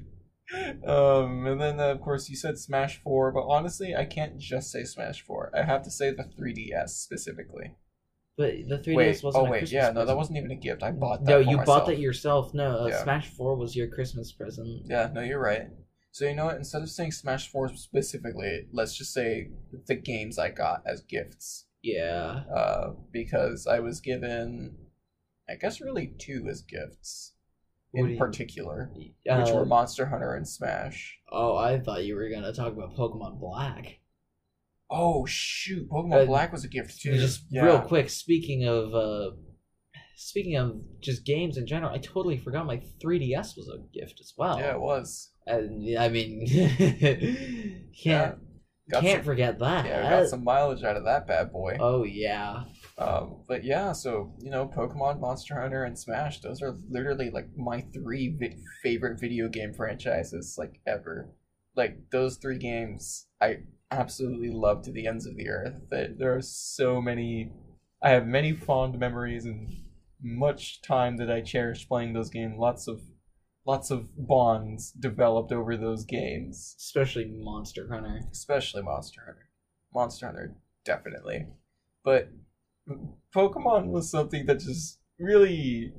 um, 0.86 1.48
and 1.48 1.62
then 1.62 1.80
uh, 1.80 1.92
of 1.92 2.02
course 2.02 2.30
you 2.30 2.36
said 2.36 2.58
Smash 2.58 3.02
Four, 3.02 3.32
but 3.32 3.46
honestly, 3.48 3.96
I 3.96 4.06
can't 4.06 4.38
just 4.38 4.72
say 4.72 4.84
Smash 4.84 5.22
Four. 5.22 5.52
I 5.58 5.64
have 5.64 5.84
to 5.84 5.92
say 5.92 6.12
the 6.12 6.24
3DS 6.24 6.90
specifically. 6.90 7.76
But 8.38 8.54
the 8.68 8.78
3DS 8.78 8.96
wait, 8.96 9.24
wasn't 9.24 9.36
oh 9.36 9.44
wait, 9.44 9.60
Christmas 9.60 9.72
yeah, 9.72 9.92
no, 9.92 10.06
that 10.06 10.16
wasn't 10.16 10.38
even 10.38 10.52
a 10.52 10.56
gift. 10.56 10.84
I 10.84 10.92
bought 10.92 11.26
that. 11.26 11.32
No, 11.32 11.40
you 11.40 11.58
myself. 11.58 11.66
bought 11.66 11.86
that 11.88 12.00
yourself. 12.00 12.54
No, 12.54 12.82
uh, 12.82 12.88
Yeah. 12.88 13.04
Smash 13.04 13.30
4 13.30 13.56
was 13.56 13.76
your 13.76 13.88
Christmas 13.88 14.32
present. 14.32 14.84
Yeah, 14.86 15.10
no, 15.14 15.22
you're 15.22 15.42
right. 15.42 15.68
So 16.12 16.26
you 16.26 16.36
know 16.36 16.46
what? 16.46 16.58
Instead 16.58 16.82
of 16.82 16.90
saying 16.90 17.14
Smash 17.14 17.50
Four 17.50 17.70
specifically, 17.76 18.68
let's 18.74 18.96
just 18.98 19.14
say 19.14 19.50
the 19.88 19.96
games 19.96 20.38
I 20.38 20.50
got 20.50 20.84
as 20.86 21.02
gifts. 21.02 21.66
Yeah. 21.84 22.44
uh, 22.56 22.94
because 23.12 23.68
I 23.68 23.80
was 23.80 24.02
given, 24.02 24.76
I 25.50 25.56
guess, 25.56 25.82
really 25.82 26.14
two 26.20 26.48
as 26.50 26.62
gifts 26.62 27.34
in 27.94 28.10
you- 28.12 28.18
particular, 28.18 28.92
which 28.96 29.14
Uh, 29.30 29.52
were 29.54 29.66
Monster 29.66 30.06
Hunter 30.06 30.36
and 30.36 30.48
Smash. 30.48 31.18
Oh, 31.32 31.56
I 31.58 31.80
thought 31.80 32.06
you 32.06 32.16
were 32.16 32.30
going 32.30 32.44
to 32.44 32.54
talk 32.54 32.74
about 32.74 32.96
Pokemon 32.96 33.40
Black. 33.40 34.00
Oh 34.90 35.26
shoot, 35.26 35.90
Pokemon 35.90 36.24
Uh, 36.24 36.26
Black 36.26 36.52
was 36.52 36.66
a 36.66 36.68
gift 36.68 37.00
too. 37.02 37.14
Just 37.18 37.46
yeah. 37.50 37.64
real 37.64 37.80
quick, 37.82 38.10
speaking 38.10 38.66
of 38.68 38.94
uh 38.94 39.32
speaking 40.18 40.58
of 40.58 40.82
just 41.00 41.26
games 41.26 41.56
in 41.58 41.66
general, 41.66 41.94
I 41.94 41.98
totally 41.98 42.38
forgot 42.38 42.66
my 42.66 42.82
3DS 43.02 43.56
was 43.58 43.70
a 43.74 43.80
gift 43.98 44.20
as 44.20 44.34
well. 44.38 44.60
Yeah, 44.60 44.74
it 44.76 44.82
was. 44.82 45.32
And, 45.48 45.98
I 45.98 46.10
mean, 46.10 46.46
Yeah, 46.46 47.86
can't 48.04 48.38
got 48.90 49.02
can't 49.02 49.20
some, 49.20 49.26
forget 49.26 49.60
that. 49.60 49.86
yeah, 49.86 50.08
I 50.08 50.10
got 50.10 50.30
some 50.30 50.44
mileage 50.44 50.84
out 50.84 50.98
of 50.98 51.06
that 51.06 51.28
bad 51.28 51.52
boy. 51.52 51.78
Oh 51.80 52.04
yeah. 52.04 52.64
Um, 52.98 53.44
but 53.48 53.64
yeah, 53.64 53.92
so 53.92 54.34
you 54.40 54.52
know, 54.52 54.68
Pokemon, 54.68 55.20
Monster 55.20 55.60
Hunter, 55.60 55.84
and 55.84 55.98
Smash. 55.98 56.42
Those 56.42 56.62
are 56.62 56.76
literally 56.90 57.30
like 57.30 57.50
my 57.58 57.82
three 57.94 58.36
vi- 58.40 58.58
favorite 58.84 59.20
video 59.20 59.48
game 59.48 59.74
franchises 59.74 60.56
like 60.58 60.80
ever. 60.88 61.30
Like 61.76 61.98
those 62.12 62.38
three 62.38 62.58
games, 62.58 63.28
I 63.40 63.58
absolutely 63.92 64.52
love 64.52 64.84
to 64.84 64.92
the 64.92 65.08
ends 65.08 65.26
of 65.26 65.36
the 65.36 65.50
earth. 65.50 65.82
That 65.90 66.20
there 66.20 66.36
are 66.36 66.42
so 66.42 67.02
many. 67.02 67.52
I 68.04 68.10
have 68.10 68.26
many 68.26 68.54
fond 68.54 68.98
memories 68.98 69.46
and 69.46 69.72
much 70.24 70.82
time 70.82 71.18
that 71.18 71.32
I 71.32 71.42
cherish 71.42 71.88
playing 71.88 72.14
those 72.14 72.30
games. 72.30 72.56
Lots 72.58 72.88
of, 72.88 73.02
lots 73.66 73.92
of 73.92 74.08
bonds 74.18 74.92
developed 74.92 75.52
over 75.52 75.78
those 75.78 76.04
games 76.04 76.76
Especially 76.80 77.26
Monster 77.26 77.88
Hunter. 77.92 78.22
especially 78.32 78.82
Monster 78.84 79.22
Hunter. 79.26 79.50
Monster 79.94 80.26
Hunter, 80.26 80.56
definitely. 80.86 81.48
But 82.04 82.30
Pokemon 83.36 83.88
was 83.88 84.10
something 84.10 84.46
that 84.48 84.60
just 84.60 85.00
really, 85.20 85.94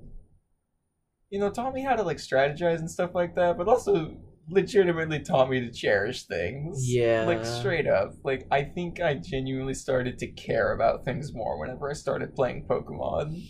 you 1.31 1.38
know, 1.38 1.51
taught 1.51 1.75
me 1.75 1.83
how 1.85 1.94
to 1.94 2.03
like 2.03 2.16
strategize 2.16 2.79
and 2.79 2.90
stuff 2.90 3.11
like 3.14 3.35
that, 3.37 3.57
but 3.57 3.68
also 3.68 4.16
legitimately 4.48 5.20
taught 5.20 5.48
me 5.48 5.61
to 5.61 5.70
cherish 5.70 6.25
things. 6.25 6.85
Yeah. 6.88 7.25
Like 7.27 7.44
straight 7.44 7.87
up. 7.87 8.14
Like 8.25 8.46
I 8.51 8.64
think 8.64 9.01
I 9.01 9.14
genuinely 9.14 9.75
started 9.75 10.18
to 10.18 10.27
care 10.33 10.75
about 10.75 11.05
things 11.05 11.33
more 11.33 11.59
whenever 11.61 11.88
I 11.88 11.94
started 11.94 12.35
playing 12.35 12.66
Pokemon. 12.68 13.40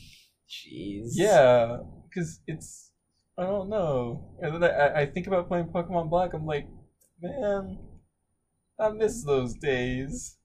Jeez. 0.48 1.12
Yeah, 1.14 1.78
because 2.08 2.40
it's 2.46 2.91
I 3.38 3.44
don't 3.44 3.68
know. 3.68 4.36
And 4.40 4.62
then 4.62 4.70
I, 4.70 5.00
I 5.02 5.06
think 5.06 5.26
about 5.26 5.48
playing 5.48 5.66
Pokemon 5.68 6.10
Black. 6.10 6.34
I'm 6.34 6.46
like, 6.46 6.68
man, 7.20 7.78
I 8.78 8.90
miss 8.90 9.24
those 9.24 9.54
days. 9.54 10.36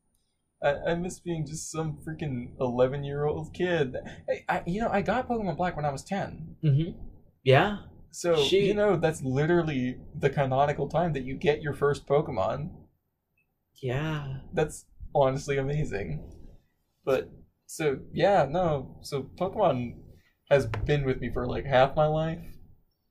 I, 0.64 0.76
I 0.92 0.96
miss 0.96 1.20
being 1.20 1.46
just 1.46 1.72
some 1.72 2.00
freaking 2.08 2.54
eleven 2.60 3.04
year 3.04 3.26
old 3.26 3.54
kid. 3.54 3.96
Hey, 4.28 4.46
I, 4.50 4.64
you 4.66 4.82
know, 4.82 4.90
I 4.90 5.02
got 5.02 5.28
Pokemon 5.30 5.58
Black 5.58 5.76
when 5.76 5.86
I 5.86 5.92
was 5.92 6.04
ten. 6.04 6.56
Mm-hmm. 6.64 7.00
Yeah. 7.44 7.78
So 8.12 8.36
She- 8.38 8.66
you 8.68 8.74
know 8.74 8.96
that's 8.98 9.22
literally 9.22 9.98
the 10.18 10.30
canonical 10.30 10.88
time 10.90 11.14
that 11.14 11.24
you 11.24 11.36
get 11.36 11.62
your 11.62 11.74
first 11.74 12.08
Pokemon. 12.08 12.70
Yeah. 13.82 14.38
That's 14.54 14.86
honestly 15.14 15.58
amazing. 15.58 16.28
But 17.06 17.30
so 17.68 18.00
yeah, 18.12 18.48
no. 18.50 18.98
So 19.04 19.30
Pokemon 19.40 19.98
has 20.50 20.66
been 20.66 21.06
with 21.06 21.20
me 21.22 21.30
for 21.32 21.46
like 21.46 21.66
half 21.66 21.96
my 21.96 22.08
life, 22.08 22.40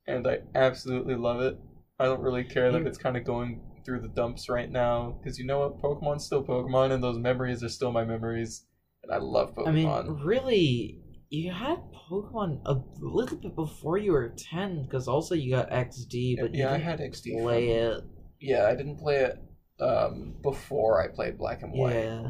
and 0.07 0.27
I 0.27 0.39
absolutely 0.55 1.15
love 1.15 1.41
it. 1.41 1.57
I 1.99 2.05
don't 2.05 2.21
really 2.21 2.43
care 2.43 2.71
that 2.71 2.85
it's 2.85 2.97
kind 2.97 3.17
of 3.17 3.23
going 3.23 3.61
through 3.85 4.01
the 4.01 4.07
dumps 4.07 4.49
right 4.49 4.69
now 4.71 5.17
because 5.19 5.39
you 5.39 5.45
know 5.45 5.59
what, 5.59 5.81
Pokemon's 5.81 6.25
still 6.25 6.43
Pokemon, 6.43 6.91
and 6.91 7.03
those 7.03 7.17
memories 7.17 7.63
are 7.63 7.69
still 7.69 7.91
my 7.91 8.03
memories, 8.05 8.65
and 9.03 9.11
I 9.11 9.17
love 9.17 9.55
Pokemon. 9.55 9.67
I 9.67 9.71
mean, 10.03 10.19
really, 10.23 10.99
you 11.29 11.51
had 11.51 11.79
Pokemon 12.09 12.61
a 12.65 12.81
little 12.99 13.37
bit 13.37 13.55
before 13.55 13.97
you 13.97 14.11
were 14.11 14.33
ten, 14.37 14.83
because 14.83 15.07
also 15.07 15.35
you 15.35 15.51
got 15.51 15.69
XD, 15.71 16.37
but 16.39 16.53
yeah, 16.53 16.71
I 16.71 16.77
had 16.77 16.99
XD. 16.99 17.41
play 17.41 17.67
from- 17.67 17.97
it. 17.97 18.03
Yeah, 18.39 18.67
I 18.67 18.75
didn't 18.75 18.97
play 18.97 19.17
it 19.17 19.39
um, 19.81 20.35
before 20.43 21.01
I 21.01 21.07
played 21.07 21.37
Black 21.39 21.63
and 21.63 21.73
White. 21.73 21.95
Yeah, 21.95 22.29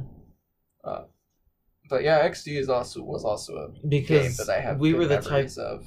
But 1.89 2.03
yeah, 2.03 2.27
XD 2.27 2.57
is 2.59 2.69
also 2.69 3.01
was 3.03 3.23
also 3.25 3.55
a 3.55 3.71
game 3.87 3.89
because 3.89 4.37
that 4.37 4.49
I 4.49 4.59
have 4.61 4.79
we 4.79 4.93
were 4.93 5.05
the 5.05 5.19
type. 5.19 5.49
of. 5.57 5.85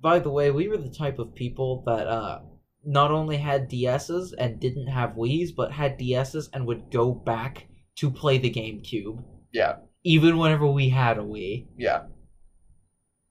By 0.00 0.18
the 0.18 0.30
way, 0.30 0.50
we 0.50 0.68
were 0.68 0.78
the 0.78 0.90
type 0.90 1.18
of 1.18 1.34
people 1.34 1.82
that 1.86 2.06
uh 2.06 2.40
not 2.84 3.10
only 3.10 3.36
had 3.36 3.68
DSs 3.70 4.32
and 4.38 4.58
didn't 4.58 4.86
have 4.86 5.10
Wii's, 5.10 5.52
but 5.52 5.72
had 5.72 5.98
DSs 5.98 6.48
and 6.52 6.66
would 6.66 6.90
go 6.90 7.12
back 7.12 7.66
to 7.96 8.10
play 8.10 8.38
the 8.38 8.50
GameCube, 8.50 9.22
Yeah, 9.52 9.76
even 10.02 10.38
whenever 10.38 10.66
we 10.66 10.88
had 10.88 11.18
a 11.18 11.22
Wii. 11.22 11.66
yeah. 11.76 12.04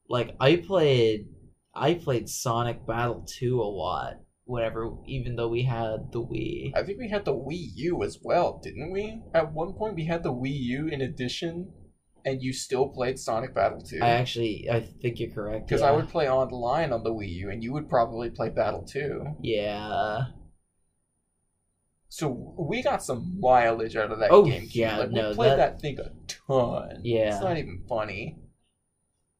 Like 0.08 0.36
I 0.39 0.55
played, 0.58 1.27
I 1.73 1.93
played 1.95 2.29
Sonic 2.29 2.86
Battle 2.86 3.25
2 3.39 3.60
a 3.62 3.63
lot. 3.63 4.13
Whenever, 4.45 4.89
even 5.08 5.36
though 5.36 5.47
we 5.49 5.62
had 5.63 6.12
the 6.12 6.21
Wii. 6.23 6.71
I 6.75 6.82
think 6.82 6.97
we 6.97 7.10
had 7.10 7.23
the 7.25 7.36
Wii 7.36 7.69
U 7.75 8.01
as 8.03 8.17
well, 8.23 8.60
didn't 8.63 8.91
we? 8.91 9.21
At 9.34 9.53
one 9.53 9.73
point, 9.73 9.93
we 9.93 10.05
had 10.05 10.23
the 10.23 10.34
Wii 10.34 10.58
U 10.79 10.88
in 10.88 11.01
addition, 11.01 11.71
and 12.25 12.41
you 12.41 12.53
still 12.53 12.89
played 12.89 13.19
Sonic 13.19 13.53
Battle 13.53 13.82
2. 13.82 13.99
I 14.01 14.10
actually, 14.10 14.67
I 14.71 14.82
think 14.82 15.19
you're 15.19 15.32
correct. 15.32 15.67
Because 15.67 15.82
yeah. 15.82 15.88
I 15.89 15.91
would 15.91 16.10
play 16.10 16.29
online 16.29 16.91
on 16.91 17.03
the 17.03 17.12
Wii 17.12 17.29
U, 17.29 17.49
and 17.49 17.63
you 17.63 17.73
would 17.73 17.89
probably 17.89 18.29
play 18.29 18.49
Battle 18.49 18.84
2. 18.86 19.38
Yeah. 19.41 20.21
So 22.10 22.55
we 22.58 22.82
got 22.82 23.03
some 23.03 23.38
mileage 23.39 23.95
out 23.95 24.12
of 24.12 24.19
that 24.19 24.32
Oh, 24.32 24.43
game. 24.43 24.67
yeah, 24.71 24.97
like, 24.97 25.12
no, 25.12 25.29
we 25.29 25.36
played 25.36 25.51
that- 25.51 25.58
that... 25.58 25.82
thing 25.82 25.99
a 25.99 26.12
ton. 26.27 27.01
Yeah. 27.03 27.34
it's 27.36 27.41
not 27.43 27.58
even 27.58 27.84
funny. 27.88 28.39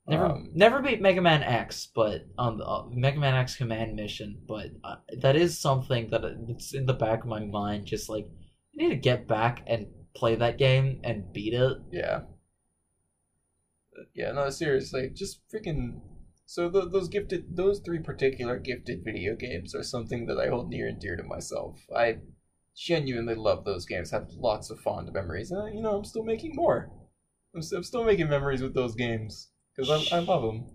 Never, 0.08 0.26
Um, 0.26 0.50
never 0.54 0.82
beat 0.82 1.02
Mega 1.02 1.22
Man 1.22 1.44
X, 1.44 1.88
but 1.94 2.26
on 2.38 2.58
the 2.58 2.66
uh, 2.66 2.86
Mega 2.90 3.20
Man 3.20 3.36
X 3.36 3.56
Command 3.56 3.96
Mission. 3.96 4.42
But 4.48 4.68
uh, 4.84 4.96
that 5.20 5.36
is 5.36 5.60
something 5.60 6.10
that 6.10 6.24
it's 6.48 6.74
in 6.74 6.86
the 6.88 6.94
back 6.94 7.22
of 7.22 7.28
my 7.30 7.42
mind. 7.46 7.86
Just 7.86 8.10
like 8.10 8.26
I 8.26 8.84
need 8.84 8.90
to 8.90 8.96
get 8.96 9.28
back 9.28 9.62
and 9.68 9.88
play 10.16 10.36
that 10.36 10.58
game 10.58 11.02
and 11.04 11.32
beat 11.32 11.54
it. 11.54 11.78
Yeah. 11.92 12.22
Yeah, 14.14 14.32
no, 14.32 14.50
seriously, 14.50 15.10
just 15.14 15.42
freaking. 15.50 16.02
So 16.46 16.70
th 16.70 16.92
those 16.92 17.10
gifted, 17.10 17.56
those 17.56 17.80
three 17.80 18.00
particular 18.00 18.58
gifted 18.60 19.04
video 19.04 19.36
games 19.36 19.76
are 19.76 19.84
something 19.84 20.26
that 20.28 20.40
I 20.40 20.48
hold 20.48 20.70
near 20.70 20.88
and 20.88 21.00
dear 21.00 21.16
to 21.16 21.24
myself. 21.24 21.80
I 21.96 22.20
genuinely 22.76 23.36
love 23.36 23.66
those 23.66 23.86
games. 23.86 24.12
Have 24.12 24.30
lots 24.32 24.70
of 24.70 24.80
fond 24.80 25.12
memories. 25.14 25.52
And, 25.52 25.76
you 25.76 25.82
know, 25.82 25.98
I'm 25.98 26.06
still 26.06 26.24
making 26.24 26.56
more. 26.56 26.90
I'm, 27.54 27.62
st- 27.62 27.78
I'm 27.78 27.84
still 27.84 28.04
making 28.04 28.30
memories 28.30 28.62
with 28.62 28.74
those 28.74 28.96
games 28.96 29.50
because 29.76 29.90
I, 29.90 30.18
I 30.18 30.20
love 30.20 30.42
them. 30.44 30.66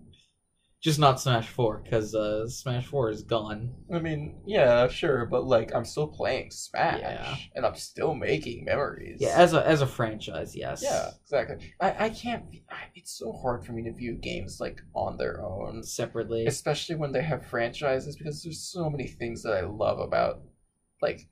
Just 0.85 0.99
not 0.99 1.19
Smash 1.19 1.47
Four, 1.49 1.81
because 1.83 2.13
uh, 2.13 2.47
Smash 2.47 2.85
Four 2.85 3.09
is 3.09 3.23
gone. 3.23 3.73
I 3.91 3.97
mean, 3.97 4.35
yeah, 4.45 4.87
sure, 4.87 5.25
but 5.25 5.43
like 5.43 5.73
I'm 5.73 5.83
still 5.83 6.07
playing 6.07 6.51
Smash, 6.51 6.99
Yeah. 6.99 7.35
and 7.55 7.65
I'm 7.65 7.73
still 7.73 8.13
making 8.13 8.65
memories. 8.65 9.17
Yeah, 9.19 9.33
as 9.35 9.55
a 9.55 9.65
as 9.65 9.81
a 9.81 9.87
franchise, 9.87 10.55
yes. 10.55 10.83
Yeah, 10.83 11.09
exactly. 11.23 11.73
I, 11.81 12.05
I 12.05 12.09
can't. 12.09 12.43
I, 12.69 12.75
it's 12.93 13.17
so 13.17 13.31
hard 13.33 13.65
for 13.65 13.71
me 13.71 13.81
to 13.85 13.93
view 13.93 14.13
games 14.13 14.59
like 14.61 14.79
on 14.93 15.17
their 15.17 15.43
own, 15.43 15.81
Separately. 15.81 16.45
especially 16.45 16.97
when 16.97 17.13
they 17.13 17.23
have 17.23 17.47
franchises, 17.47 18.15
because 18.15 18.43
there's 18.43 18.61
so 18.61 18.87
many 18.87 19.07
things 19.07 19.41
that 19.41 19.53
I 19.55 19.61
love 19.65 19.97
about 19.97 20.41
like 21.01 21.27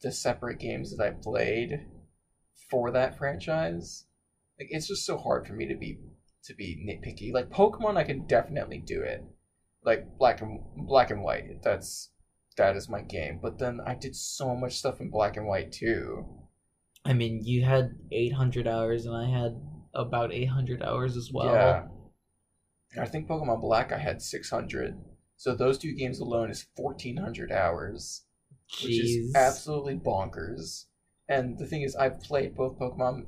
the 0.00 0.10
separate 0.10 0.60
games 0.60 0.96
that 0.96 1.04
I 1.06 1.10
played 1.10 1.84
for 2.70 2.90
that 2.92 3.18
franchise. 3.18 4.06
Like 4.58 4.68
it's 4.70 4.88
just 4.88 5.04
so 5.04 5.18
hard 5.18 5.46
for 5.46 5.52
me 5.52 5.66
to 5.68 5.76
be 5.76 5.98
to 6.48 6.54
be 6.54 6.84
nitpicky. 6.84 7.32
Like 7.32 7.50
Pokemon, 7.50 7.96
I 7.96 8.04
can 8.04 8.26
definitely 8.26 8.82
do 8.84 9.02
it. 9.02 9.24
Like 9.84 10.18
black 10.18 10.42
and 10.42 10.60
black 10.76 11.10
and 11.10 11.22
white. 11.22 11.62
That's 11.62 12.10
that 12.56 12.76
is 12.76 12.88
my 12.88 13.02
game. 13.02 13.38
But 13.40 13.58
then 13.58 13.80
I 13.86 13.94
did 13.94 14.16
so 14.16 14.56
much 14.56 14.76
stuff 14.76 15.00
in 15.00 15.10
black 15.10 15.36
and 15.36 15.46
white 15.46 15.72
too. 15.72 16.26
I 17.04 17.12
mean, 17.12 17.42
you 17.44 17.64
had 17.64 17.92
800 18.12 18.66
hours, 18.66 19.06
and 19.06 19.16
I 19.16 19.30
had 19.30 19.52
about 19.94 20.32
800 20.32 20.82
hours 20.82 21.16
as 21.16 21.30
well. 21.32 21.54
Yeah. 21.54 21.84
I 23.00 23.06
think 23.06 23.28
Pokemon 23.28 23.60
Black 23.60 23.92
I 23.92 23.98
had 23.98 24.20
600. 24.20 24.98
So 25.36 25.54
those 25.54 25.78
two 25.78 25.94
games 25.94 26.18
alone 26.18 26.50
is 26.50 26.66
1400 26.74 27.52
hours, 27.52 28.24
which 28.82 28.98
is 28.98 29.34
absolutely 29.36 29.96
bonkers. 29.96 30.86
And 31.28 31.58
the 31.58 31.66
thing 31.66 31.82
is 31.82 31.94
I've 31.94 32.20
played 32.20 32.56
both 32.56 32.78
Pokemon 32.78 33.26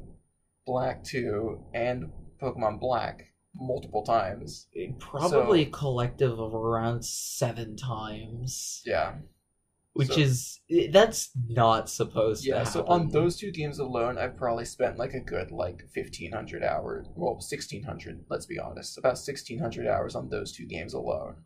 Black 0.66 1.04
2 1.04 1.66
and 1.72 2.10
Pokemon 2.40 2.80
Black 2.80 3.26
multiple 3.54 4.04
times. 4.04 4.68
Probably 4.98 5.62
a 5.62 5.70
collective 5.70 6.38
of 6.38 6.54
around 6.54 7.04
seven 7.04 7.76
times. 7.76 8.82
Yeah. 8.86 9.14
Which 9.92 10.12
So- 10.14 10.20
is 10.20 10.60
that's 10.92 11.30
not 11.48 11.90
supposed 11.90 12.44
Yeah, 12.46 12.60
to 12.60 12.66
so 12.66 12.86
on 12.86 13.08
those 13.08 13.36
two 13.36 13.50
games 13.50 13.80
alone, 13.80 14.18
I've 14.18 14.36
probably 14.36 14.64
spent 14.64 14.98
like 14.98 15.14
a 15.14 15.20
good 15.20 15.50
like 15.50 15.82
1500 15.92 16.62
hours. 16.62 17.08
Well, 17.16 17.34
1600, 17.40 18.24
let's 18.30 18.46
be 18.46 18.58
honest. 18.58 18.96
About 18.98 19.18
1600 19.18 19.88
hours 19.88 20.14
on 20.14 20.28
those 20.28 20.52
two 20.52 20.66
games 20.66 20.94
alone. 20.94 21.42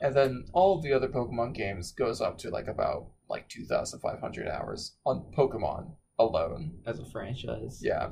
And 0.00 0.14
then 0.16 0.46
all 0.54 0.76
of 0.76 0.82
the 0.82 0.92
other 0.94 1.08
Pokemon 1.08 1.54
games 1.54 1.92
goes 1.92 2.20
up 2.22 2.38
to 2.38 2.50
like 2.50 2.68
about 2.68 3.08
like 3.28 3.48
2500 3.50 4.48
hours 4.48 4.96
on 5.04 5.30
Pokemon 5.36 5.92
alone. 6.18 6.78
as 6.86 6.98
a 6.98 7.04
franchise. 7.04 7.80
Yeah. 7.82 8.10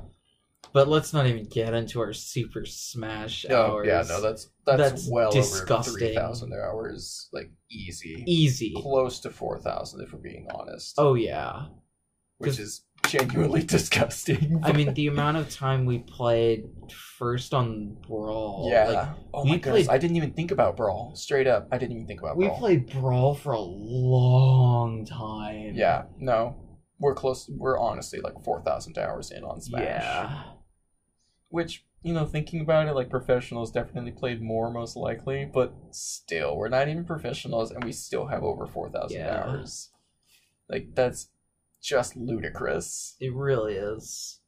But 0.71 0.87
let's 0.87 1.13
not 1.13 1.27
even 1.27 1.45
get 1.45 1.73
into 1.73 1.99
our 1.99 2.13
Super 2.13 2.65
Smash 2.65 3.45
Oh, 3.49 3.55
hours. 3.55 3.87
yeah, 3.87 4.03
no, 4.07 4.21
that's 4.21 4.49
that's, 4.65 4.77
That's 4.91 5.09
well 5.11 5.31
disgusting. 5.31 5.93
over 5.93 6.13
3000 6.13 6.53
hours 6.53 7.29
like 7.33 7.51
easy. 7.69 8.23
easy. 8.25 8.73
Close 8.77 9.19
to 9.21 9.29
4000 9.29 10.01
if 10.01 10.13
we're 10.13 10.19
being 10.19 10.47
honest. 10.55 10.95
Oh 10.97 11.13
yeah. 11.15 11.65
which 12.39 12.57
is 12.59 12.85
genuinely 13.07 13.61
disgusting. 13.77 14.61
I 14.63 14.71
mean, 14.73 14.93
the 14.95 15.07
amount 15.13 15.37
of 15.37 15.49
time 15.49 15.85
we 15.85 15.99
played 15.99 16.63
first 17.19 17.53
on 17.53 17.97
Brawl. 18.07 18.67
Yeah. 18.71 18.87
Like, 18.89 19.09
oh 19.33 19.45
my 19.45 19.57
goodness, 19.57 19.85
played- 19.87 19.95
I 19.95 19.99
didn't 19.99 20.15
even 20.17 20.31
think 20.33 20.51
about 20.51 20.75
Brawl. 20.75 21.13
Straight 21.15 21.45
up, 21.45 21.67
I 21.71 21.77
didn't 21.77 21.91
even 21.97 22.07
think 22.07 22.21
about 22.21 22.35
Brawl. 22.35 22.39
we 22.39 22.47
Brawl. 22.47 22.59
played 22.59 22.89
Brawl 22.91 23.35
for 23.35 23.51
a 23.53 23.59
long 23.61 25.05
time. 25.05 25.73
Yeah, 25.75 26.05
no, 26.17 26.55
we're 27.03 27.13
close. 27.13 27.49
We're 27.49 27.77
honestly 27.77 28.21
like 28.21 28.41
four 28.45 28.61
thousand 28.61 28.97
hours 28.97 29.29
in 29.29 29.43
on 29.43 29.59
Smash. 29.59 29.81
Yeah. 29.83 30.43
Which 31.49 31.85
you 32.01 32.13
know, 32.13 32.25
thinking 32.25 32.61
about 32.61 32.87
it, 32.87 32.93
like 32.93 33.09
professionals 33.09 33.71
definitely 33.71 34.11
played 34.11 34.41
more, 34.41 34.71
most 34.71 34.95
likely. 34.95 35.45
But 35.45 35.73
still, 35.91 36.57
we're 36.57 36.69
not 36.69 36.87
even 36.87 37.05
professionals, 37.05 37.71
and 37.71 37.83
we 37.83 37.91
still 37.91 38.27
have 38.27 38.41
over 38.43 38.65
four 38.65 38.89
thousand 38.89 39.19
Yeah. 39.19 39.43
hours. 39.43 39.91
Like 40.69 40.95
that's 40.95 41.29
just 41.81 42.15
ludicrous. 42.15 43.17
It 43.19 43.33
really 43.33 43.73
is. 43.73 44.39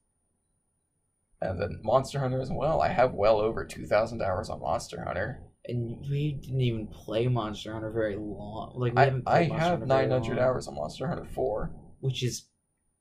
And 1.42 1.62
then 1.62 1.82
Monster 1.84 2.20
Hunter 2.20 2.40
as 2.40 2.50
well. 2.50 2.82
I 2.82 2.88
have 2.88 3.14
well 3.14 3.40
over 3.42 3.66
two 3.66 3.86
thousand 3.86 4.22
hours 4.22 4.50
on 4.50 4.62
Monster 4.62 5.04
Hunter. 5.04 5.42
And 5.66 6.00
we 6.10 6.32
didn't 6.42 6.62
even 6.62 6.88
play 6.88 7.28
Monster 7.28 7.74
Hunter 7.74 7.92
very 7.92 8.16
long. 8.16 8.74
Like 8.78 8.98
I, 8.98 9.14
I 9.28 9.44
have 9.44 9.86
nine 9.86 10.12
hundred 10.12 10.40
hours 10.40 10.70
on 10.70 10.76
Monster 10.76 11.08
Hunter 11.08 11.26
Four. 11.26 11.72
Which 12.06 12.24
is 12.24 12.48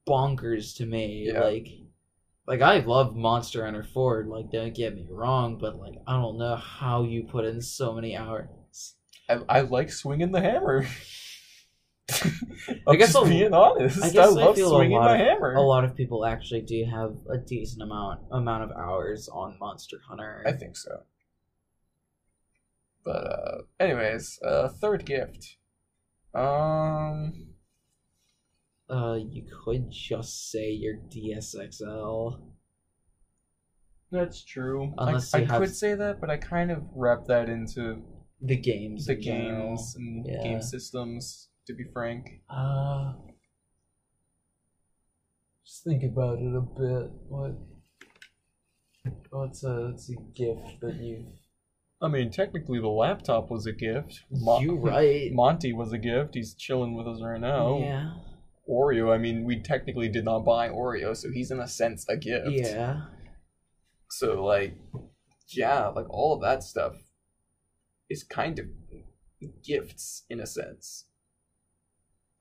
bonkers 0.09 0.77
to 0.77 0.87
me. 0.87 1.31
Yeah. 1.33 1.41
Like, 1.41 1.69
like 2.47 2.61
I 2.61 2.79
love 2.81 3.15
Monster 3.15 3.65
Hunter 3.65 3.83
4. 3.85 4.25
Like, 4.29 4.51
don't 4.51 4.75
get 4.75 4.95
me 4.95 5.07
wrong, 5.11 5.59
but 5.59 5.79
like 5.79 5.95
I 6.07 6.13
don't 6.15 6.39
know 6.39 6.57
how 6.57 7.05
you 7.05 7.25
put 7.25 7.45
in 7.45 7.61
so 7.61 7.93
many 7.95 8.17
hours. 8.17 8.49
I, 9.29 9.39
I 9.49 9.61
like 9.63 9.91
swinging 9.91 10.33
the 10.33 10.41
hammer. 10.41 10.87
I 12.87 12.97
guess 12.97 13.15
a- 13.15 13.25
being 13.25 13.55
honest. 13.55 14.03
I 14.03 14.09
I, 14.09 14.11
guess 14.11 14.27
I 14.27 14.31
love 14.31 14.57
feel 14.57 14.69
a 14.75 14.77
swinging 14.79 14.99
my 15.01 15.15
of- 15.15 15.21
hammer. 15.21 15.55
A 15.55 15.63
lot 15.63 15.85
of 15.85 15.95
people 15.97 16.27
actually 16.27 16.61
do 16.63 16.85
have 16.91 17.15
a 17.33 17.39
decent 17.39 17.83
amount 17.83 18.21
amount 18.31 18.65
of 18.65 18.71
hours 18.77 19.29
on 19.33 19.57
Monster 19.59 19.99
Hunter. 20.09 20.43
I 20.47 20.53
think 20.53 20.77
so. 20.77 21.01
But 23.05 23.11
uh, 23.27 23.59
anyways, 23.81 24.39
uh, 24.47 24.69
third 24.69 25.05
gift. 25.07 25.57
Um, 26.35 27.54
Uh, 28.95 29.15
you 29.15 29.43
could 29.65 29.91
just 29.91 30.51
say 30.53 30.71
your 30.71 30.95
DSXL. 31.11 32.41
that's 34.13 34.45
true. 34.45 34.93
Unless 34.99 35.35
I, 35.35 35.39
I 35.41 35.45
have- 35.47 35.61
could 35.61 35.75
say 35.75 35.95
that, 35.97 36.21
but 36.21 36.31
I 36.31 36.37
kind 36.37 36.71
of 36.71 36.83
wrap 36.95 37.25
that 37.27 37.49
into 37.49 38.03
The 38.41 38.57
games. 38.57 39.07
the 39.07 39.17
games 39.17 39.95
and 39.97 40.25
Yeah. 40.27 40.43
game 40.43 40.63
systems. 40.63 41.49
To 41.67 41.75
be 41.75 41.85
frank, 41.93 42.43
Uh, 42.49 43.15
just 45.65 45.83
think 45.83 46.03
about 46.05 46.39
it 46.39 46.55
a 46.55 46.61
bit. 46.61 47.11
What? 47.29 47.55
What's 49.31 49.65
a 49.65 49.87
what's 49.91 50.11
a 50.11 50.15
gift 50.35 50.81
that 50.83 50.97
you've 50.97 51.27
I 52.03 52.09
mean, 52.09 52.31
technically, 52.31 52.81
the 52.81 52.89
laptop 52.89 53.51
was 53.51 53.65
a 53.67 53.73
gift. 53.73 54.25
Mo- 54.31 54.61
you 54.61 54.75
right? 54.93 55.33
Monty 55.33 55.73
was 55.73 55.93
a 55.93 55.99
gift. 55.99 56.35
He's 56.35 56.55
chilling 56.55 56.95
with 56.95 57.09
us 57.09 57.21
right 57.23 57.41
now. 57.41 57.79
Yeah. 57.79 58.13
Oreo, 58.69 59.15
I 59.15 59.19
mean, 59.19 59.45
we 59.45 59.61
technically 59.61 60.09
did 60.09 60.25
not 60.25 60.41
buy 60.41 60.69
Oreo, 60.69 61.17
so 61.17 61.31
he's 61.31 61.51
in 61.51 61.61
a 61.61 61.69
sense 61.69 62.07
a 62.09 62.17
gift. 62.17 62.49
Yeah. 62.51 63.03
So, 64.11 64.45
like, 64.45 64.77
yeah, 65.49 65.89
like 65.89 66.09
all 66.09 66.35
of 66.35 66.43
that 66.43 66.63
stuff 66.63 66.95
is 68.09 68.23
kind 68.25 68.59
of 68.59 68.67
gifts 69.63 70.25
in 70.31 70.41
a 70.41 70.47
sense. 70.47 71.07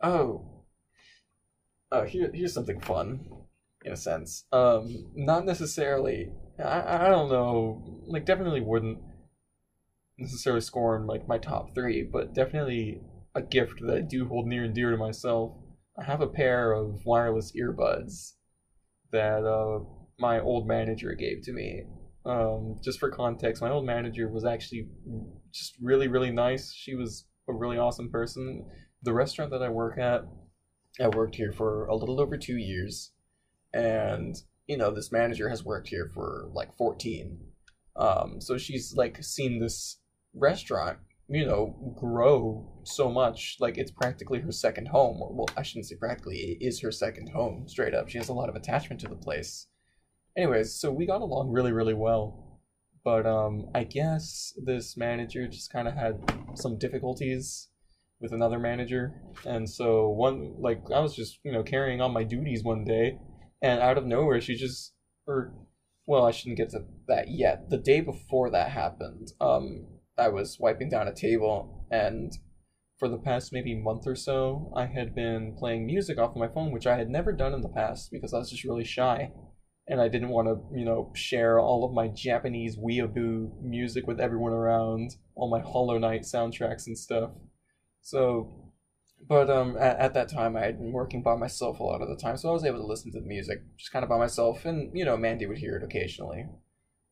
Oh. 0.01 0.63
Oh, 1.91 2.03
here, 2.03 2.31
here's 2.33 2.53
something 2.53 2.79
fun, 2.79 3.25
in 3.83 3.91
a 3.91 3.97
sense. 3.97 4.45
Um, 4.51 5.11
not 5.15 5.45
necessarily. 5.45 6.31
I, 6.57 7.05
I 7.05 7.09
don't 7.09 7.29
know. 7.29 8.01
Like, 8.07 8.25
definitely 8.25 8.61
wouldn't 8.61 8.99
necessarily 10.17 10.61
score 10.61 10.95
in 10.95 11.07
like 11.07 11.27
my 11.27 11.37
top 11.37 11.73
three, 11.75 12.03
but 12.03 12.33
definitely 12.33 13.01
a 13.35 13.41
gift 13.41 13.81
that 13.81 13.97
I 13.97 14.01
do 14.01 14.27
hold 14.27 14.47
near 14.47 14.63
and 14.63 14.73
dear 14.73 14.91
to 14.91 14.97
myself. 14.97 15.53
I 15.97 16.03
have 16.03 16.21
a 16.21 16.27
pair 16.27 16.73
of 16.73 17.05
wireless 17.05 17.51
earbuds 17.51 18.33
that 19.11 19.45
uh, 19.45 19.83
my 20.19 20.39
old 20.39 20.67
manager 20.67 21.13
gave 21.13 21.43
to 21.43 21.53
me. 21.53 21.83
Um, 22.25 22.79
just 22.83 22.99
for 22.99 23.11
context, 23.11 23.61
my 23.61 23.69
old 23.69 23.85
manager 23.85 24.27
was 24.27 24.45
actually 24.45 24.87
just 25.51 25.75
really, 25.81 26.07
really 26.07 26.31
nice. 26.31 26.73
She 26.73 26.95
was 26.95 27.25
a 27.47 27.53
really 27.53 27.77
awesome 27.77 28.09
person. 28.09 28.65
The 29.03 29.13
restaurant 29.13 29.51
that 29.51 29.61
I 29.61 29.69
work 29.69 29.97
at, 29.97 30.23
I 30.99 31.09
worked 31.09 31.35
here 31.35 31.51
for 31.51 31.85
a 31.87 31.95
little 31.95 32.21
over 32.21 32.37
two 32.37 32.57
years, 32.57 33.11
and 33.73 34.35
you 34.67 34.77
know 34.77 34.91
this 34.91 35.11
manager 35.11 35.49
has 35.49 35.65
worked 35.65 35.89
here 35.89 36.09
for 36.13 36.49
like 36.53 36.77
14. 36.77 37.39
Um, 37.95 38.39
so 38.39 38.57
she's 38.57 38.93
like 38.95 39.21
seen 39.23 39.59
this 39.59 39.99
restaurant, 40.33 40.99
you 41.27 41.45
know, 41.45 41.95
grow 41.99 42.81
so 42.83 43.09
much. 43.09 43.57
Like 43.59 43.77
it's 43.77 43.91
practically 43.91 44.39
her 44.41 44.51
second 44.51 44.87
home. 44.87 45.21
Or, 45.21 45.33
well, 45.33 45.49
I 45.57 45.63
shouldn't 45.63 45.87
say 45.87 45.95
practically. 45.95 46.37
It 46.37 46.65
is 46.65 46.81
her 46.81 46.91
second 46.91 47.29
home, 47.29 47.67
straight 47.67 47.93
up. 47.93 48.09
She 48.09 48.17
has 48.17 48.29
a 48.29 48.33
lot 48.33 48.49
of 48.49 48.55
attachment 48.55 49.01
to 49.01 49.07
the 49.07 49.15
place. 49.15 49.67
Anyways, 50.37 50.79
so 50.79 50.91
we 50.91 51.05
got 51.05 51.21
along 51.21 51.51
really, 51.51 51.71
really 51.71 51.93
well. 51.93 52.59
But 53.03 53.25
um, 53.25 53.67
I 53.75 53.83
guess 53.83 54.53
this 54.63 54.95
manager 54.95 55.47
just 55.47 55.71
kind 55.71 55.87
of 55.87 55.95
had 55.95 56.19
some 56.55 56.77
difficulties 56.77 57.69
with 58.21 58.31
another 58.31 58.57
manager, 58.57 59.11
and 59.45 59.69
so 59.69 60.07
one 60.07 60.55
like 60.57 60.81
I 60.93 61.01
was 61.01 61.13
just 61.13 61.39
you 61.43 61.51
know 61.51 61.63
carrying 61.63 61.99
on 61.99 62.13
my 62.13 62.23
duties 62.23 62.63
one 62.63 62.85
day, 62.85 63.17
and 63.61 63.81
out 63.81 63.97
of 63.97 64.05
nowhere 64.05 64.39
she 64.39 64.55
just 64.55 64.93
or 65.27 65.53
well 66.07 66.25
I 66.25 66.31
shouldn't 66.31 66.57
get 66.57 66.69
to 66.69 66.85
that 67.09 67.25
yet. 67.27 67.69
The 67.69 67.77
day 67.77 67.99
before 67.99 68.49
that 68.51 68.69
happened, 68.69 69.33
um, 69.41 69.87
I 70.17 70.29
was 70.29 70.57
wiping 70.59 70.89
down 70.89 71.07
a 71.07 71.13
table, 71.13 71.85
and 71.91 72.31
for 72.99 73.07
the 73.07 73.17
past 73.17 73.51
maybe 73.51 73.75
month 73.75 74.07
or 74.07 74.15
so, 74.15 74.71
I 74.75 74.85
had 74.85 75.15
been 75.15 75.55
playing 75.57 75.85
music 75.85 76.17
off 76.17 76.31
of 76.31 76.37
my 76.37 76.47
phone, 76.47 76.71
which 76.71 76.87
I 76.87 76.97
had 76.97 77.09
never 77.09 77.31
done 77.31 77.53
in 77.53 77.61
the 77.61 77.69
past 77.69 78.11
because 78.11 78.33
I 78.33 78.37
was 78.37 78.49
just 78.49 78.63
really 78.63 78.85
shy. 78.85 79.31
And 79.85 79.99
I 79.99 80.07
didn't 80.07 80.29
want 80.29 80.47
to, 80.47 80.77
you 80.77 80.85
know, 80.85 81.11
share 81.13 81.59
all 81.59 81.83
of 81.83 81.93
my 81.93 82.07
Japanese 82.07 82.77
weeaboo 82.77 83.61
music 83.61 84.07
with 84.07 84.21
everyone 84.21 84.53
around, 84.53 85.17
all 85.35 85.49
my 85.49 85.59
Hollow 85.59 85.97
Knight 85.97 86.21
soundtracks 86.21 86.87
and 86.87 86.97
stuff. 86.97 87.31
So, 88.01 88.71
but 89.27 89.49
um, 89.49 89.75
at, 89.77 89.97
at 89.99 90.13
that 90.13 90.29
time, 90.29 90.55
I 90.55 90.61
had 90.61 90.79
been 90.79 90.93
working 90.93 91.21
by 91.21 91.35
myself 91.35 91.79
a 91.79 91.83
lot 91.83 92.01
of 92.01 92.07
the 92.07 92.15
time, 92.15 92.37
so 92.37 92.49
I 92.49 92.53
was 92.53 92.63
able 92.63 92.79
to 92.79 92.85
listen 92.85 93.11
to 93.11 93.19
the 93.19 93.27
music 93.27 93.59
just 93.77 93.91
kind 93.91 94.03
of 94.03 94.09
by 94.09 94.17
myself, 94.17 94.63
and 94.63 94.91
you 94.93 95.03
know, 95.03 95.17
Mandy 95.17 95.45
would 95.45 95.57
hear 95.57 95.75
it 95.75 95.83
occasionally. 95.83 96.45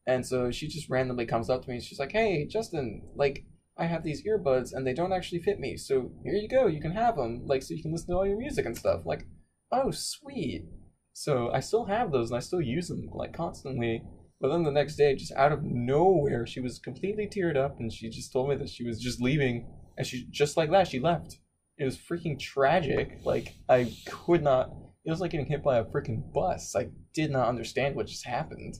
And 0.07 0.25
so 0.25 0.51
she 0.51 0.67
just 0.67 0.89
randomly 0.89 1.25
comes 1.25 1.49
up 1.49 1.63
to 1.63 1.69
me 1.69 1.75
and 1.75 1.83
she's 1.83 1.99
like, 1.99 2.11
"Hey, 2.11 2.45
Justin, 2.45 3.03
like 3.15 3.45
I 3.77 3.85
have 3.85 4.03
these 4.03 4.25
earbuds 4.25 4.73
and 4.73 4.85
they 4.85 4.93
don't 4.93 5.13
actually 5.13 5.41
fit 5.41 5.59
me. 5.59 5.77
So 5.77 6.11
here 6.23 6.33
you 6.33 6.47
go. 6.47 6.67
You 6.67 6.81
can 6.81 6.91
have 6.91 7.15
them, 7.15 7.45
like 7.45 7.63
so 7.63 7.73
you 7.73 7.81
can 7.81 7.91
listen 7.91 8.09
to 8.09 8.15
all 8.15 8.27
your 8.27 8.37
music 8.37 8.65
and 8.65 8.77
stuff." 8.77 9.05
Like, 9.05 9.27
"Oh, 9.71 9.91
sweet." 9.91 10.65
So 11.13 11.51
I 11.51 11.59
still 11.59 11.85
have 11.85 12.11
those 12.11 12.31
and 12.31 12.37
I 12.37 12.41
still 12.41 12.61
use 12.61 12.87
them 12.87 13.09
like 13.13 13.33
constantly. 13.33 14.03
But 14.39 14.49
then 14.49 14.63
the 14.63 14.71
next 14.71 14.95
day, 14.95 15.15
just 15.15 15.33
out 15.33 15.51
of 15.51 15.63
nowhere, 15.63 16.47
she 16.47 16.61
was 16.61 16.79
completely 16.79 17.27
teared 17.27 17.55
up 17.57 17.79
and 17.79 17.93
she 17.93 18.09
just 18.09 18.33
told 18.33 18.49
me 18.49 18.55
that 18.55 18.69
she 18.69 18.83
was 18.83 18.99
just 18.99 19.21
leaving 19.21 19.67
and 19.97 20.07
she 20.07 20.25
just 20.31 20.57
like 20.57 20.71
that, 20.71 20.87
she 20.87 20.99
left. 20.99 21.37
It 21.77 21.85
was 21.85 21.97
freaking 21.97 22.39
tragic. 22.39 23.19
Like 23.23 23.55
I 23.69 23.93
could 24.07 24.41
not 24.43 24.71
it 25.05 25.09
was 25.09 25.19
like 25.19 25.31
getting 25.31 25.47
hit 25.47 25.63
by 25.63 25.77
a 25.77 25.85
freaking 25.85 26.31
bus. 26.33 26.75
I 26.75 26.89
did 27.13 27.31
not 27.31 27.47
understand 27.47 27.95
what 27.95 28.07
just 28.07 28.25
happened. 28.25 28.79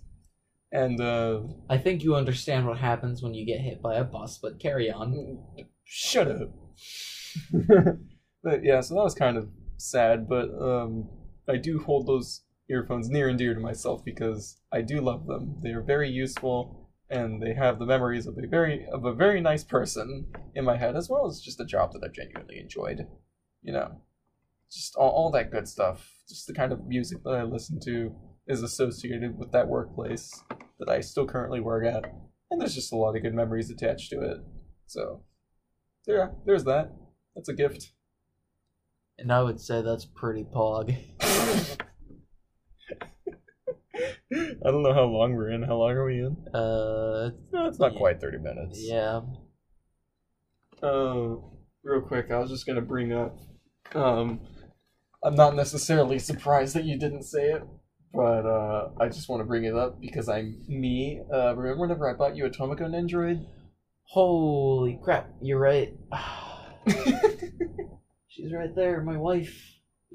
And 0.72 1.02
uh, 1.02 1.42
I 1.70 1.78
think 1.78 2.04
you 2.04 2.16
understand 2.16 2.66
what 2.66 2.78
happens 2.78 3.22
when 3.22 3.34
you 3.34 3.46
get 3.46 3.60
hit 3.60 3.82
by 3.82 3.96
a 3.96 4.04
bus, 4.04 4.38
but 4.38 4.60
carry 4.60 4.90
on. 4.90 5.40
shut 5.84 6.30
up. 6.30 6.52
but 8.44 8.64
yeah, 8.64 8.80
so 8.82 8.96
that 8.96 9.04
was 9.04 9.16
kind 9.16 9.38
of 9.38 9.50
sad, 9.78 10.30
but 10.30 10.50
um, 10.62 11.10
I 11.48 11.58
do 11.58 11.80
hold 11.80 12.08
those 12.08 12.44
earphones 12.70 13.10
near 13.10 13.28
and 13.28 13.38
dear 13.38 13.54
to 13.54 13.60
myself 13.60 14.04
because 14.06 14.58
I 14.72 14.82
do 14.82 15.02
love 15.02 15.28
them. 15.28 15.58
They 15.62 15.72
are 15.72 15.82
very 15.82 16.10
useful 16.10 16.90
and 17.10 17.42
they 17.42 17.54
have 17.54 17.78
the 17.78 17.86
memories 17.86 18.26
of 18.26 18.38
a 18.38 18.48
very 18.48 18.88
of 18.88 19.04
a 19.04 19.14
very 19.14 19.42
nice 19.42 19.66
person 19.66 20.28
in 20.56 20.64
my 20.64 20.78
head 20.78 20.96
as 20.96 21.10
well 21.10 21.28
as 21.28 21.42
just 21.42 21.60
a 21.60 21.66
job 21.66 21.92
that 21.92 22.02
I've 22.04 22.14
genuinely 22.14 22.60
enjoyed. 22.60 23.06
You 23.62 23.74
know, 23.74 24.02
just 24.72 24.96
all, 24.96 25.10
all 25.10 25.32
that 25.32 25.52
good 25.52 25.68
stuff. 25.68 26.10
Just 26.30 26.48
the 26.48 26.54
kind 26.54 26.72
of 26.72 26.88
music 26.88 27.24
that 27.24 27.32
I 27.32 27.44
listen 27.44 27.80
to 27.82 28.16
is 28.48 28.64
associated 28.64 29.38
with 29.38 29.52
that 29.52 29.68
workplace 29.68 30.44
that 30.80 30.90
I 30.90 31.00
still 31.02 31.26
currently 31.28 31.60
work 31.60 31.86
at, 31.86 32.06
and 32.50 32.60
there's 32.60 32.76
just 32.76 32.92
a 32.92 32.96
lot 32.98 33.16
of 33.16 33.22
good 33.24 33.34
memories 33.36 33.70
attached 33.70 34.10
to 34.12 34.22
it. 34.22 34.38
So, 34.88 35.24
yeah, 36.08 36.30
there's 36.46 36.64
that. 36.66 36.92
That's 37.36 37.50
a 37.50 37.54
gift. 37.54 37.92
And 39.18 39.32
I 39.32 39.42
would 39.44 39.60
say 39.62 39.82
that's 39.82 40.06
pretty 40.06 40.44
pog. 40.44 40.96
I 44.34 44.70
don't 44.72 44.84
know 44.84 44.94
how 44.94 45.04
long 45.04 45.36
we're 45.36 45.52
in. 45.52 45.64
How 45.64 45.76
long 45.76 45.92
are 45.92 46.06
we 46.06 46.20
in? 46.20 46.38
Uh, 46.54 47.32
No, 47.52 47.68
it's 47.68 47.80
not 47.80 47.94
Yeah. 47.94 47.98
quite 48.00 48.22
30 48.22 48.38
minutes. 48.40 48.80
yeah. 48.82 49.22
Uh, 50.82 51.36
real 51.84 52.02
quick, 52.02 52.32
I 52.32 52.40
was 52.40 52.50
just 52.50 52.66
gonna 52.66 52.82
bring 52.82 53.14
up. 53.14 53.38
Um, 53.94 54.40
I'm 55.24 55.36
not 55.36 55.56
necessarily 55.56 56.18
surprised 56.18 56.76
that 56.76 56.86
you 56.86 56.98
didn't 56.98 57.24
say 57.24 57.52
it, 57.52 57.62
but 58.14 58.46
uh, 58.46 58.90
I 59.00 59.08
just 59.08 59.30
want 59.30 59.42
to 59.42 59.48
bring 59.48 59.66
it 59.66 59.76
up 59.76 60.00
because 60.02 60.30
I'm 60.30 60.62
me. 60.68 61.22
Uh, 61.34 61.56
remember 61.56 61.82
whenever 61.82 62.10
I 62.10 62.14
bought 62.14 62.36
you 62.36 62.46
a 62.46 62.50
Tomoko 62.50 62.82
Nendroid? 62.82 63.46
Holy 64.04 65.00
crap, 65.02 65.30
you're 65.42 65.60
right. 65.60 65.94
She's 68.28 68.54
right 68.54 68.76
there, 68.76 69.02
my 69.02 69.18
wife. 69.18 69.56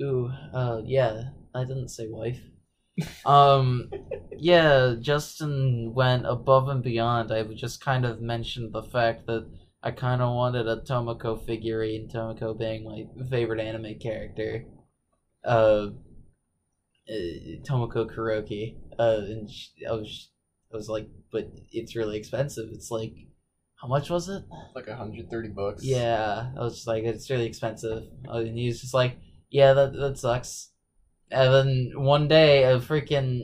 Ooh, 0.02 0.30
uh, 0.52 0.82
yeah, 0.84 1.30
I 1.54 1.64
didn't 1.64 1.88
say 1.88 2.08
wife. 2.08 2.40
Um, 3.24 3.90
yeah, 4.36 4.94
Justin 5.00 5.92
went 5.94 6.26
above 6.26 6.68
and 6.68 6.82
beyond. 6.82 7.32
I 7.32 7.42
just 7.54 7.84
kind 7.84 8.04
of 8.04 8.20
mentioned 8.20 8.72
the 8.72 8.82
fact 8.82 9.26
that 9.26 9.46
I 9.82 9.90
kind 9.90 10.22
of 10.22 10.34
wanted 10.34 10.66
a 10.66 10.80
Tomoko 10.80 11.44
figurine, 11.44 12.08
Tomoko 12.08 12.58
being 12.58 12.84
my 12.84 13.06
favorite 13.28 13.60
anime 13.60 13.98
character. 13.98 14.64
Uh, 15.44 15.88
uh 17.08 17.62
Tomoko 17.66 18.06
Kuroki. 18.10 18.76
Uh, 18.98 19.20
and 19.28 19.50
sh 19.50 19.68
I 19.88 19.92
was, 19.92 20.30
I 20.72 20.76
was 20.76 20.88
like, 20.88 21.08
but 21.30 21.50
it's 21.70 21.94
really 21.96 22.16
expensive. 22.16 22.68
It's 22.72 22.90
like, 22.90 23.14
how 23.80 23.88
much 23.88 24.08
was 24.10 24.28
it? 24.28 24.42
like 24.74 24.86
130 24.88 25.48
bucks. 25.50 25.84
Yeah, 25.84 26.50
I 26.56 26.60
was 26.60 26.74
just 26.76 26.86
like, 26.86 27.04
it's 27.04 27.30
really 27.30 27.46
expensive. 27.46 28.04
Uh, 28.28 28.38
And 28.38 28.58
he 28.58 28.66
was 28.66 28.80
just 28.80 28.94
like, 28.94 29.18
yeah, 29.50 29.74
that 29.74 29.92
that 29.92 30.18
sucks. 30.18 30.70
And 31.30 31.52
then 31.52 31.92
one 31.96 32.28
day, 32.28 32.64
a 32.64 32.78
freaking 32.78 33.42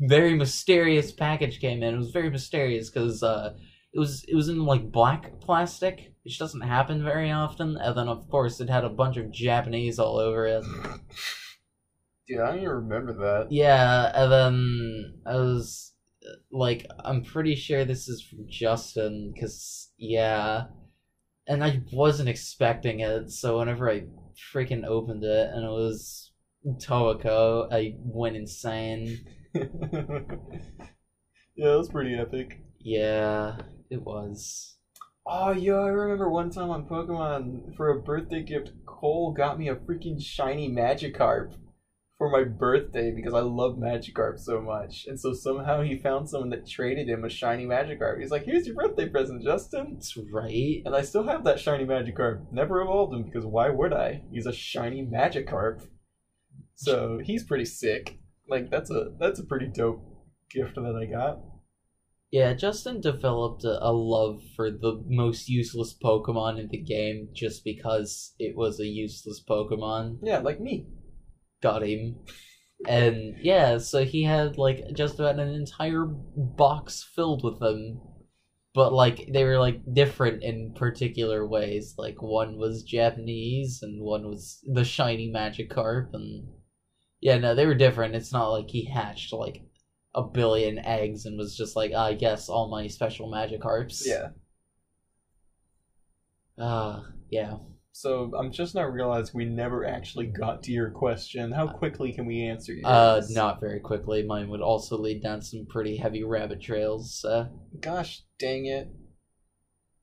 very 0.00 0.34
mysterious 0.34 1.12
package 1.12 1.60
came 1.60 1.82
in. 1.82 1.94
It 1.94 1.98
was 1.98 2.10
very 2.10 2.30
mysterious 2.30 2.90
because 2.90 3.22
uh, 3.22 3.54
it 3.92 3.98
was 3.98 4.24
it 4.24 4.34
was 4.34 4.48
in 4.48 4.64
like 4.64 4.90
black 4.90 5.40
plastic, 5.40 6.12
which 6.24 6.38
doesn't 6.38 6.62
happen 6.62 7.02
very 7.04 7.30
often. 7.30 7.76
And 7.76 7.96
then 7.96 8.08
of 8.08 8.28
course, 8.28 8.60
it 8.60 8.68
had 8.70 8.84
a 8.84 8.88
bunch 8.88 9.16
of 9.16 9.30
Japanese 9.30 9.98
all 9.98 10.18
over 10.18 10.46
it. 10.46 10.64
Dude, 12.26 12.40
I 12.40 12.46
don't 12.46 12.58
even 12.58 12.68
remember 12.70 13.12
that. 13.12 13.52
Yeah, 13.52 14.10
and 14.14 14.32
then 14.32 14.44
um, 14.44 15.14
I 15.26 15.36
was 15.36 15.92
like, 16.50 16.86
I'm 17.04 17.22
pretty 17.22 17.54
sure 17.54 17.84
this 17.84 18.08
is 18.08 18.22
from 18.22 18.46
Justin, 18.48 19.32
because, 19.34 19.90
yeah. 19.98 20.64
And 21.46 21.62
I 21.62 21.82
wasn't 21.92 22.30
expecting 22.30 23.00
it, 23.00 23.30
so 23.30 23.58
whenever 23.58 23.90
I 23.90 24.04
freaking 24.54 24.86
opened 24.86 25.24
it 25.24 25.50
and 25.52 25.64
it 25.64 25.68
was 25.68 26.32
Tomoko, 26.66 27.70
I 27.70 27.96
went 27.98 28.36
insane. 28.36 29.18
yeah, 29.54 29.64
that's 31.56 31.88
pretty 31.88 32.14
epic. 32.14 32.58
Yeah, 32.80 33.56
it 33.90 34.00
was. 34.00 34.76
Oh, 35.26 35.52
yeah, 35.52 35.74
I 35.74 35.88
remember 35.88 36.30
one 36.30 36.50
time 36.50 36.70
on 36.70 36.86
Pokemon 36.86 37.76
for 37.76 37.90
a 37.90 38.00
birthday 38.00 38.42
gift, 38.42 38.72
Cole 38.86 39.32
got 39.32 39.58
me 39.58 39.68
a 39.68 39.76
freaking 39.76 40.20
shiny 40.22 40.70
Magikarp 40.70 41.54
for 42.18 42.30
my 42.30 42.44
birthday 42.44 43.12
because 43.14 43.34
I 43.34 43.40
love 43.40 43.76
Magikarp 43.76 44.38
so 44.38 44.60
much. 44.60 45.04
And 45.06 45.18
so 45.18 45.32
somehow 45.32 45.82
he 45.82 45.98
found 45.98 46.28
someone 46.28 46.50
that 46.50 46.68
traded 46.68 47.08
him 47.08 47.24
a 47.24 47.28
shiny 47.28 47.66
Magikarp. 47.66 48.20
He's 48.20 48.30
like, 48.30 48.44
here's 48.44 48.66
your 48.66 48.76
birthday 48.76 49.08
present, 49.08 49.42
Justin. 49.42 49.94
That's 49.94 50.16
right. 50.32 50.82
And 50.84 50.94
I 50.94 51.02
still 51.02 51.26
have 51.26 51.44
that 51.44 51.58
shiny 51.58 51.84
Magikarp. 51.84 52.52
Never 52.52 52.80
evolved 52.80 53.14
him 53.14 53.24
because 53.24 53.44
why 53.44 53.70
would 53.70 53.92
I? 53.92 54.22
He's 54.30 54.46
a 54.46 54.52
shiny 54.52 55.04
Magikarp. 55.04 55.86
So 56.76 57.20
he's 57.22 57.44
pretty 57.44 57.64
sick. 57.64 58.18
Like 58.48 58.70
that's 58.70 58.90
a 58.90 59.12
that's 59.18 59.40
a 59.40 59.44
pretty 59.44 59.66
dope 59.66 60.02
gift 60.50 60.74
that 60.74 61.00
I 61.00 61.06
got. 61.06 61.40
Yeah, 62.30 62.52
Justin 62.52 63.00
developed 63.00 63.64
a, 63.64 63.78
a 63.80 63.92
love 63.92 64.42
for 64.56 64.70
the 64.70 65.02
most 65.06 65.48
useless 65.48 65.96
Pokemon 66.02 66.58
in 66.58 66.68
the 66.68 66.82
game 66.82 67.28
just 67.32 67.62
because 67.64 68.34
it 68.40 68.56
was 68.56 68.80
a 68.80 68.86
useless 68.86 69.42
Pokemon. 69.48 70.18
Yeah, 70.22 70.38
like 70.38 70.60
me. 70.60 70.86
Got 71.64 71.82
him. 71.82 72.16
And 72.86 73.36
yeah, 73.40 73.78
so 73.78 74.04
he 74.04 74.22
had 74.22 74.58
like 74.58 74.92
just 74.92 75.18
about 75.18 75.38
an 75.38 75.48
entire 75.48 76.04
box 76.04 77.02
filled 77.16 77.42
with 77.42 77.58
them. 77.58 78.02
But 78.74 78.92
like 78.92 79.32
they 79.32 79.44
were 79.44 79.58
like 79.58 79.80
different 79.94 80.42
in 80.42 80.74
particular 80.74 81.46
ways. 81.46 81.94
Like 81.96 82.20
one 82.20 82.58
was 82.58 82.82
Japanese 82.82 83.78
and 83.80 84.02
one 84.02 84.28
was 84.28 84.62
the 84.70 84.84
shiny 84.84 85.32
Magikarp 85.32 86.10
and 86.12 86.48
yeah, 87.22 87.38
no, 87.38 87.54
they 87.54 87.64
were 87.64 87.74
different. 87.74 88.14
It's 88.14 88.32
not 88.32 88.50
like 88.50 88.68
he 88.68 88.84
hatched 88.84 89.32
like 89.32 89.62
a 90.14 90.22
billion 90.22 90.78
eggs 90.80 91.24
and 91.24 91.38
was 91.38 91.56
just 91.56 91.76
like, 91.76 91.94
I 91.94 92.12
guess 92.12 92.50
all 92.50 92.68
my 92.68 92.88
special 92.88 93.32
Magikarps. 93.32 94.02
Yeah. 94.04 94.28
Uh 96.62 97.04
yeah. 97.30 97.56
So 97.96 98.32
I'm 98.36 98.50
just 98.50 98.74
now 98.74 98.86
realizing 98.86 99.30
we 99.38 99.44
never 99.44 99.84
actually 99.84 100.26
got 100.26 100.64
to 100.64 100.72
your 100.72 100.90
question. 100.90 101.52
How 101.52 101.68
quickly 101.68 102.12
can 102.12 102.26
we 102.26 102.42
answer 102.42 102.72
yours? 102.72 102.84
Uh 102.84 103.22
not 103.30 103.60
very 103.60 103.78
quickly. 103.78 104.24
Mine 104.24 104.48
would 104.48 104.60
also 104.60 104.98
lead 104.98 105.22
down 105.22 105.42
some 105.42 105.64
pretty 105.68 105.96
heavy 105.96 106.24
rabbit 106.24 106.60
trails. 106.60 107.24
Uh 107.24 107.46
Gosh 107.80 108.22
dang 108.36 108.66
it. 108.66 108.88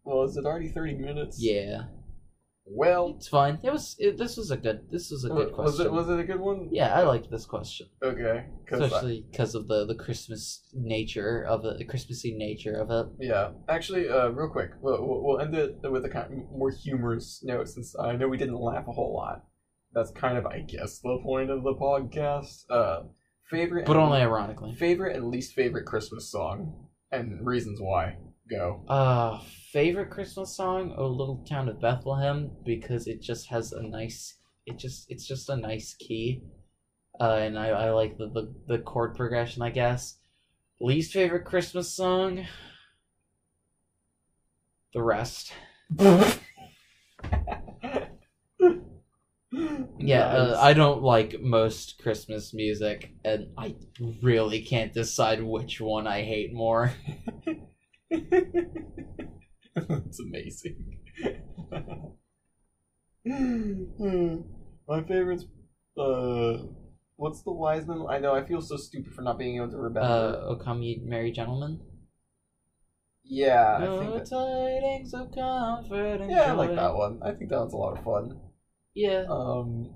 Well, 0.06 0.24
is 0.24 0.38
it 0.38 0.46
already 0.46 0.70
30 0.70 0.94
minutes? 1.00 1.36
yeah. 1.38 1.84
Well, 2.74 3.16
It's 3.18 3.28
fine. 3.28 3.60
It 3.64 3.72
was 3.72 3.96
it, 4.00 4.18
this 4.18 4.38
was 4.38 4.50
a 4.52 4.58
good 4.58 4.90
this 4.90 5.12
was 5.12 5.26
a 5.26 5.30
good 5.30 5.48
was 5.58 5.76
question. 5.76 5.86
it 5.88 5.92
was 5.92 6.10
it 6.10 6.20
a 6.20 6.24
good 6.24 6.40
one? 6.40 6.70
Yeah, 6.72 6.94
I 6.98 7.04
liked 7.04 7.30
this 7.30 7.46
question, 7.46 7.88
Okay. 8.02 8.46
especially 8.72 9.26
because 9.30 9.56
of 9.56 9.68
the 9.68 9.86
the 9.86 9.96
Christmas 9.96 10.64
nature 10.74 11.44
of 11.44 11.66
it, 11.66 11.78
the 11.80 11.86
Christmassy 11.86 12.34
nature 12.38 12.76
of 12.76 12.90
it. 12.90 13.08
yeah. 13.20 13.52
Actually, 13.68 14.08
uh, 14.08 14.30
real 14.30 14.50
quick, 14.50 14.72
we'll, 14.82 15.06
we'll 15.06 15.22
we'll 15.24 15.40
end 15.40 15.54
it 15.54 15.76
with 15.84 16.06
a 16.06 16.10
kind 16.10 16.26
of 16.32 16.52
more 16.58 16.72
humorous 16.72 17.42
note 17.44 17.68
since 17.68 17.94
I 18.00 18.16
know 18.16 18.30
we 18.30 18.38
didn't 18.38 18.60
laugh 18.60 18.88
a 18.88 18.92
whole 18.94 19.14
lot. 19.14 19.44
That's 19.94 20.12
kind 20.12 20.38
of, 20.38 20.46
I 20.46 20.60
guess, 20.62 21.00
the 21.00 21.20
point 21.22 21.50
of 21.50 21.64
the 21.64 21.74
podcast. 21.74 22.64
Uh, 22.70 23.04
favorite, 23.50 23.86
But 23.86 23.98
only 23.98 24.20
ironically. 24.22 24.74
favorite 24.76 25.18
and 25.18 25.28
least 25.30 25.54
favorite 25.54 25.86
Christmas 25.86 26.32
song 26.32 26.88
and 27.12 27.46
reasons 27.46 27.80
why. 27.82 28.16
Go. 28.52 28.84
Uh, 28.90 29.40
favorite 29.72 30.10
Christmas 30.10 30.56
song? 30.58 30.94
Oh, 30.98 31.08
Little 31.08 31.44
Town 31.48 31.70
of 31.70 31.80
Bethlehem, 31.80 32.52
because 32.66 33.08
it 33.08 33.22
just 33.22 33.48
has 33.48 33.72
a 33.72 33.82
nice. 33.82 34.40
It 34.66 34.78
just 34.78 35.10
it's 35.10 35.26
just 35.26 35.50
a 35.50 35.56
nice 35.56 35.96
key, 35.98 36.44
uh, 37.20 37.36
and 37.36 37.58
I 37.58 37.70
I 37.70 37.92
like 37.92 38.18
the 38.18 38.28
the, 38.28 38.54
the 38.68 38.80
chord 38.80 39.16
progression. 39.16 39.62
I 39.62 39.70
guess. 39.70 40.18
Least 40.82 41.14
favorite 41.14 41.46
Christmas 41.46 41.94
song. 41.94 42.46
The 44.94 45.02
rest. 45.02 45.54
Yeah, 50.04 50.26
uh, 50.26 50.60
I 50.60 50.74
don't 50.74 51.04
like 51.04 51.40
most 51.40 52.02
Christmas 52.02 52.54
music, 52.54 53.14
and 53.24 53.48
I 53.58 53.76
really 54.22 54.62
can't 54.62 54.94
decide 54.94 55.44
which 55.44 55.80
one 55.80 56.08
I 56.08 56.24
hate 56.24 56.54
more. 56.54 56.92
That's 59.76 60.20
amazing. 60.20 60.98
My 64.88 65.02
favorite's 65.08 65.46
uh 65.98 66.58
what's 67.16 67.44
the 67.44 67.52
wise 67.52 67.88
man? 67.88 68.06
I 68.10 68.18
know 68.20 68.34
I 68.34 68.44
feel 68.46 68.62
so 68.62 68.78
stupid 68.78 69.14
for 69.14 69.22
not 69.22 69.38
being 69.38 69.58
able 69.58 69.70
to 69.72 69.78
Uh, 69.78 69.82
remember. 69.82 70.42
O 70.48 70.56
come 70.56 70.82
ye 70.82 71.02
merry 71.06 71.32
gentlemen. 71.32 71.80
yeah, 73.24 73.78
I 73.80 74.00
think 74.00 74.14
that, 74.16 74.30
tidings 74.30 75.14
of 75.14 75.32
comfort 75.34 76.22
and 76.22 76.32
Yeah, 76.32 76.52
I 76.52 76.54
like 76.54 76.76
that 76.76 76.96
one. 76.96 77.20
I 77.24 77.32
think 77.32 77.50
that 77.52 77.60
one's 77.60 77.74
a 77.74 77.78
lot 77.78 77.98
of 77.98 78.04
fun. 78.04 78.40
Yeah. 78.94 79.26
Um 79.30 79.94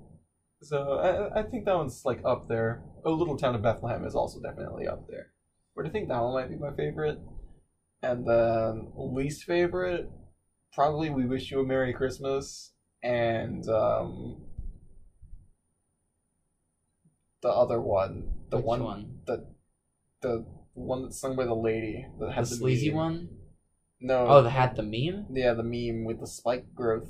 so 0.62 0.94
I 0.94 1.40
I 1.40 1.42
think 1.42 1.64
that 1.66 1.76
one's 1.76 2.02
like 2.04 2.22
up 2.24 2.48
there. 2.48 2.82
Oh 3.04 3.12
Little 3.12 3.36
Town 3.36 3.54
of 3.54 3.62
Bethlehem 3.62 4.04
is 4.04 4.14
also 4.14 4.40
definitely 4.40 4.86
up 4.86 5.06
there. 5.08 5.32
But 5.74 5.86
I 5.86 5.90
think 5.90 6.08
that 6.08 6.22
one 6.22 6.32
might 6.32 6.48
be 6.48 6.56
my 6.56 6.72
favorite. 6.74 7.18
And 8.02 8.26
then 8.26 8.92
least 8.96 9.44
favorite, 9.44 10.10
probably 10.72 11.10
We 11.10 11.26
Wish 11.26 11.50
You 11.50 11.60
a 11.60 11.64
Merry 11.64 11.92
Christmas 11.92 12.72
and 13.02 13.68
um 13.68 14.42
the 17.42 17.48
other 17.48 17.80
one. 17.80 18.30
The 18.50 18.56
Which 18.58 18.66
one, 18.66 18.82
one? 18.84 19.18
the 19.26 19.46
the 20.20 20.44
one 20.74 21.02
that's 21.02 21.20
sung 21.20 21.36
by 21.36 21.44
the 21.44 21.54
lady 21.54 22.06
that 22.18 22.26
The 22.26 22.32
has 22.32 22.50
the 22.50 22.56
sleazy 22.56 22.88
meme. 22.90 22.96
one? 22.96 23.28
No. 24.00 24.26
Oh, 24.26 24.42
that 24.42 24.50
had 24.50 24.76
the 24.76 24.82
meme? 24.82 25.26
yeah, 25.30 25.54
the 25.54 25.62
meme 25.62 26.04
with 26.04 26.20
the 26.20 26.26
spike 26.26 26.74
growth 26.74 27.08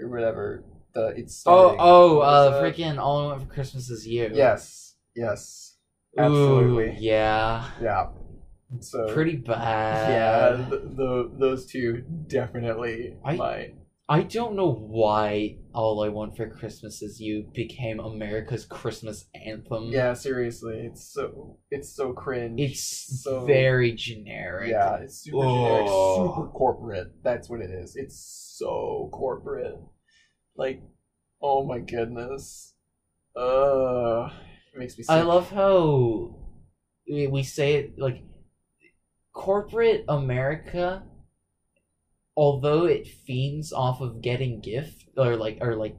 or 0.00 0.08
whatever. 0.08 0.64
The 0.94 1.08
it's 1.16 1.42
Oh, 1.46 1.68
starting. 1.68 1.80
oh, 1.80 2.16
What 2.18 2.28
uh, 2.28 2.50
that? 2.50 2.76
freaking 2.76 2.98
All 2.98 3.20
I 3.20 3.26
Want 3.26 3.42
for 3.42 3.54
Christmas 3.54 3.90
is 3.90 4.06
You. 4.06 4.30
Yes. 4.34 4.96
Yes. 5.14 5.76
Ooh, 6.18 6.22
Absolutely. 6.22 6.96
yeah. 7.00 7.70
Yeah. 7.80 8.06
So 8.80 9.12
Pretty 9.12 9.36
bad. 9.36 10.08
yeah, 10.10 10.68
the, 10.68 10.76
the 10.78 11.30
those 11.38 11.66
two 11.66 12.02
definitely 12.26 13.16
I- 13.24 13.36
my 13.36 13.70
I 14.06 14.22
don't 14.22 14.54
know 14.54 14.70
why 14.70 15.56
All 15.74 16.04
I 16.04 16.10
Want 16.10 16.36
for 16.36 16.46
Christmas 16.50 17.00
is 17.00 17.20
You 17.20 17.48
became 17.54 18.00
America's 18.00 18.66
Christmas 18.66 19.24
anthem. 19.46 19.84
yeah. 19.84 20.12
Seriously, 20.12 20.80
it's 20.90 21.10
so 21.10 21.58
it's 21.70 21.96
so 21.96 22.12
cringe. 22.12 22.60
It's 22.60 23.22
so 23.22 23.46
very 23.46 23.92
generic. 23.92 24.70
yeah. 24.70 24.96
It's 24.96 25.22
super 25.24 25.38
generic, 25.44 25.86
Oh. 25.88 26.34
super 26.36 26.48
corporate. 26.50 27.12
That's 27.22 27.48
what 27.48 27.60
it 27.62 27.70
is. 27.70 27.96
It's 27.96 28.18
so 28.58 29.08
corporate. 29.10 29.78
Like, 30.54 30.82
oh 31.40 31.64
my 31.64 31.78
goodness. 31.78 32.74
Uh, 33.34 34.28
it 34.74 34.78
makes 34.78 34.98
me. 34.98 35.04
Sick. 35.04 35.10
I 35.16 35.22
love 35.22 35.50
how 35.50 36.36
we 37.10 37.26
we 37.26 37.42
say 37.42 37.74
it 37.76 37.98
like 37.98 38.22
corporate 39.34 40.04
America, 40.08 41.02
although 42.36 42.86
it 42.86 43.06
fiends 43.06 43.72
off 43.72 44.00
of 44.00 44.22
getting 44.22 44.60
gift 44.60 45.04
or 45.16 45.36
like 45.36 45.58
or 45.60 45.76
like 45.76 45.96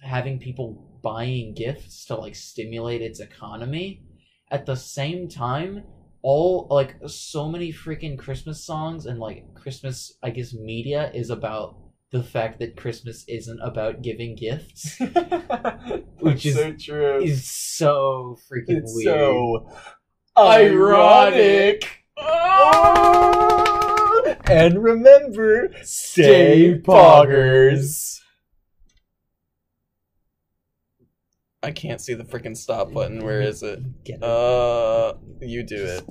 having 0.00 0.38
people 0.38 0.98
buying 1.02 1.54
gifts 1.54 2.04
to 2.06 2.14
like 2.14 2.34
stimulate 2.36 3.02
its 3.02 3.18
economy, 3.20 4.02
at 4.50 4.66
the 4.66 4.76
same 4.76 5.28
time, 5.28 5.82
all 6.22 6.66
like 6.70 6.94
so 7.06 7.48
many 7.48 7.72
freaking 7.72 8.18
Christmas 8.18 8.64
songs 8.64 9.06
and 9.06 9.18
like 9.18 9.52
Christmas 9.54 10.12
I 10.22 10.30
guess 10.30 10.54
media 10.54 11.10
is 11.12 11.30
about 11.30 11.76
the 12.12 12.22
fact 12.22 12.60
that 12.60 12.76
Christmas 12.76 13.24
isn't 13.26 13.58
about 13.60 14.00
giving 14.02 14.36
gifts 14.36 14.98
Which 16.20 16.46
is- 16.46 16.54
so 16.54 16.72
true. 16.72 17.22
is 17.22 17.50
so 17.50 18.38
freaking 18.48 18.82
it's 18.82 18.92
weird. 18.94 19.04
so 19.16 19.68
Ironic. 20.36 22.03
Oh! 22.66 24.36
And 24.46 24.82
remember, 24.82 25.70
Stay 25.82 26.80
poggers. 26.82 28.20
I 31.62 31.70
can't 31.70 32.00
see 32.00 32.14
the 32.14 32.24
freaking 32.24 32.56
stop 32.56 32.92
button. 32.92 33.24
Where 33.24 33.40
is 33.40 33.62
it. 33.62 33.80
Uh, 34.22 35.14
you 35.40 35.62
do 35.62 35.82
it. 35.82 36.04